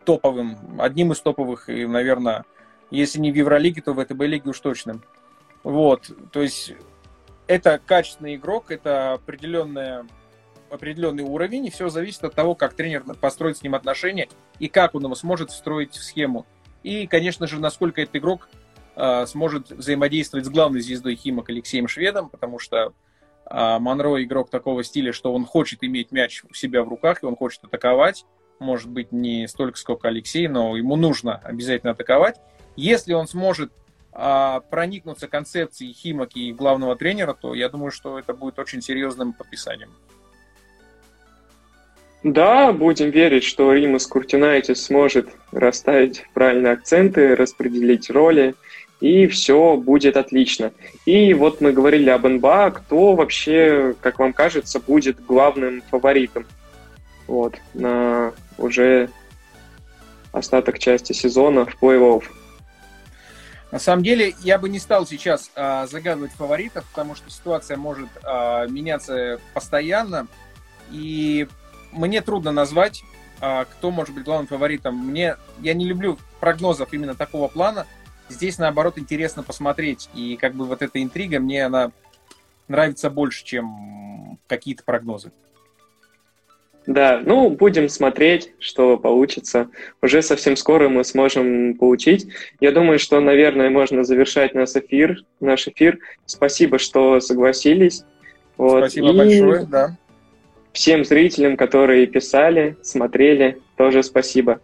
топовым, 0.05 0.81
одним 0.81 1.13
из 1.13 1.21
топовых, 1.21 1.69
и, 1.69 1.87
наверное, 1.87 2.45
если 2.91 3.19
не 3.19 3.33
в 3.33 3.35
Евролиге, 3.35 3.83
то 3.83 3.93
в 3.93 4.05
ВТБ-лиге 4.05 4.51
уж 4.51 4.61
точно. 4.61 5.01
Вот, 5.63 6.11
то 6.33 6.43
есть 6.43 6.75
это 7.47 7.81
качественный 7.85 8.37
игрок, 8.37 8.71
это 8.71 9.15
определенная, 9.15 10.07
определенный 10.73 11.23
уровень, 11.23 11.67
и 11.67 11.71
все 11.71 11.89
зависит 11.89 12.25
от 12.25 12.35
того, 12.35 12.55
как 12.55 12.75
тренер 12.75 13.05
построит 13.21 13.59
с 13.59 13.63
ним 13.63 13.75
отношения 13.75 14.29
и 14.59 14.69
как 14.69 14.95
он 14.95 15.05
его 15.05 15.15
сможет 15.15 15.51
встроить 15.51 15.95
в 15.95 16.03
схему. 16.03 16.47
И, 16.83 17.07
конечно 17.07 17.47
же, 17.47 17.61
насколько 17.61 18.01
этот 18.01 18.17
игрок 18.17 18.49
э, 18.97 19.27
сможет 19.27 19.71
взаимодействовать 19.71 20.47
с 20.47 20.49
главной 20.49 20.81
звездой 20.81 21.17
Химок 21.17 21.49
Алексеем 21.49 21.89
Шведом, 21.89 22.29
потому 22.29 22.59
что 22.59 22.93
э, 23.47 23.79
Монро 23.79 24.23
игрок 24.23 24.51
такого 24.51 24.83
стиля, 24.83 25.13
что 25.13 25.33
он 25.33 25.45
хочет 25.45 25.85
иметь 25.85 26.11
мяч 26.11 26.43
у 26.49 26.55
себя 26.55 26.83
в 26.83 26.89
руках, 26.89 27.23
и 27.23 27.27
он 27.27 27.37
хочет 27.37 27.65
атаковать. 27.65 28.25
Может 28.59 28.91
быть, 28.91 29.13
не 29.13 29.47
столько, 29.49 29.79
сколько 29.79 30.09
Алексей, 30.09 30.49
но 30.49 30.77
ему 30.77 30.97
нужно 30.97 31.37
обязательно 31.37 31.93
атаковать. 31.93 32.41
Если 32.77 33.13
он 33.13 33.27
сможет 33.27 33.73
а, 34.13 34.61
проникнуться 34.61 35.27
концепцией 35.27 35.93
Химок 35.95 36.37
и 36.37 36.53
главного 36.53 36.97
тренера, 36.97 37.33
то 37.35 37.55
я 37.55 37.69
думаю, 37.69 37.91
что 37.91 38.19
это 38.19 38.35
будет 38.35 38.59
очень 38.59 38.83
серьезным 38.83 39.33
подписанием. 39.33 39.91
Да, 42.23 42.73
будем 42.73 43.11
верить, 43.11 43.43
что 43.45 43.73
Римас 43.73 44.07
Куртинайтис 44.07 44.85
сможет 44.85 45.29
расставить 45.51 46.25
правильные 46.35 46.75
акценты, 46.75 47.35
распределить 47.35 48.11
роли, 48.11 48.55
и 49.01 49.27
все 49.27 49.77
будет 49.77 50.17
отлично. 50.17 50.73
И 51.05 51.35
вот 51.35 51.61
мы 51.61 51.73
говорили 51.73 52.11
об 52.11 52.25
НБА, 52.25 52.71
кто 52.71 53.15
вообще, 53.15 53.95
как 54.01 54.21
вам 54.21 54.33
кажется, 54.33 54.79
будет 54.79 55.25
главным 55.25 55.83
фаворитом 55.91 56.47
вот, 57.27 57.57
на 57.75 58.33
уже 58.59 59.09
остаток 60.31 60.79
части 60.79 61.13
сезона 61.13 61.67
в 61.67 61.83
плей-офф. 61.83 62.23
На 63.73 63.79
самом 63.79 64.03
деле, 64.05 64.35
я 64.43 64.59
бы 64.59 64.69
не 64.69 64.79
стал 64.79 65.07
сейчас 65.07 65.51
а, 65.57 65.87
загадывать 65.87 66.33
фаворитов, 66.33 66.85
потому 66.91 67.15
что 67.15 67.31
ситуация 67.31 67.79
может 67.79 68.09
а, 68.23 68.67
меняться 68.67 69.41
постоянно. 69.55 70.27
И 70.91 71.49
мне 71.93 72.21
трудно 72.21 72.53
назвать, 72.53 73.05
а, 73.41 73.65
кто 73.65 73.91
может 73.91 74.15
быть 74.15 74.25
главным 74.25 74.47
фаворитом. 74.47 74.97
Мне, 74.97 75.37
я 75.61 75.75
не 75.75 75.87
люблю 75.87 76.19
прогнозов 76.41 76.93
именно 76.93 77.15
такого 77.15 77.49
плана. 77.49 77.87
Здесь, 78.29 78.59
наоборот, 78.59 78.99
интересно 78.99 79.43
посмотреть. 79.43 80.09
И 80.15 80.37
как 80.37 80.55
бы 80.55 80.65
вот 80.65 80.83
эта 80.83 81.03
интрига, 81.03 81.39
мне 81.39 81.67
она 81.67 81.93
нравится 82.69 83.11
больше, 83.11 83.45
чем 83.45 84.39
какие-то 84.47 84.85
прогнозы. 84.85 85.33
Да, 86.87 87.21
ну, 87.25 87.49
будем 87.51 87.89
смотреть, 87.89 88.53
что 88.59 88.97
получится. 88.97 89.69
Уже 90.03 90.21
совсем 90.21 90.57
скоро 90.57 90.89
мы 90.89 91.05
сможем 91.05 91.75
получить. 91.75 92.27
Я 92.61 92.73
думаю, 92.73 92.99
что, 92.99 93.21
наверное, 93.21 93.71
можно 93.71 94.03
завершать 94.03 94.55
наш 94.55 94.71
эфир. 94.71 95.23
Наш 95.41 95.69
эфир. 95.69 95.99
Спасибо, 96.27 96.79
что 96.79 97.21
согласились. 97.21 98.05
Вот. 98.57 98.79
Спасибо 98.79 99.11
И 99.11 99.17
большое, 99.17 99.67
да. 99.67 99.97
Всем 100.73 101.05
зрителям, 101.05 101.57
которые 101.57 102.07
писали, 102.07 102.77
смотрели, 102.83 103.61
тоже 103.77 104.03
спасибо. 104.03 104.61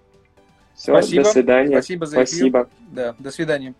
Все, 0.75 0.92
спасибо. 0.92 1.25
до 1.25 1.31
свидания. 1.31 1.77
Спасибо 1.77 2.07
за 2.07 2.16
эфир. 2.16 2.27
Спасибо. 2.27 2.71
Да, 2.92 3.14
до 3.18 3.31
свидания. 3.31 3.75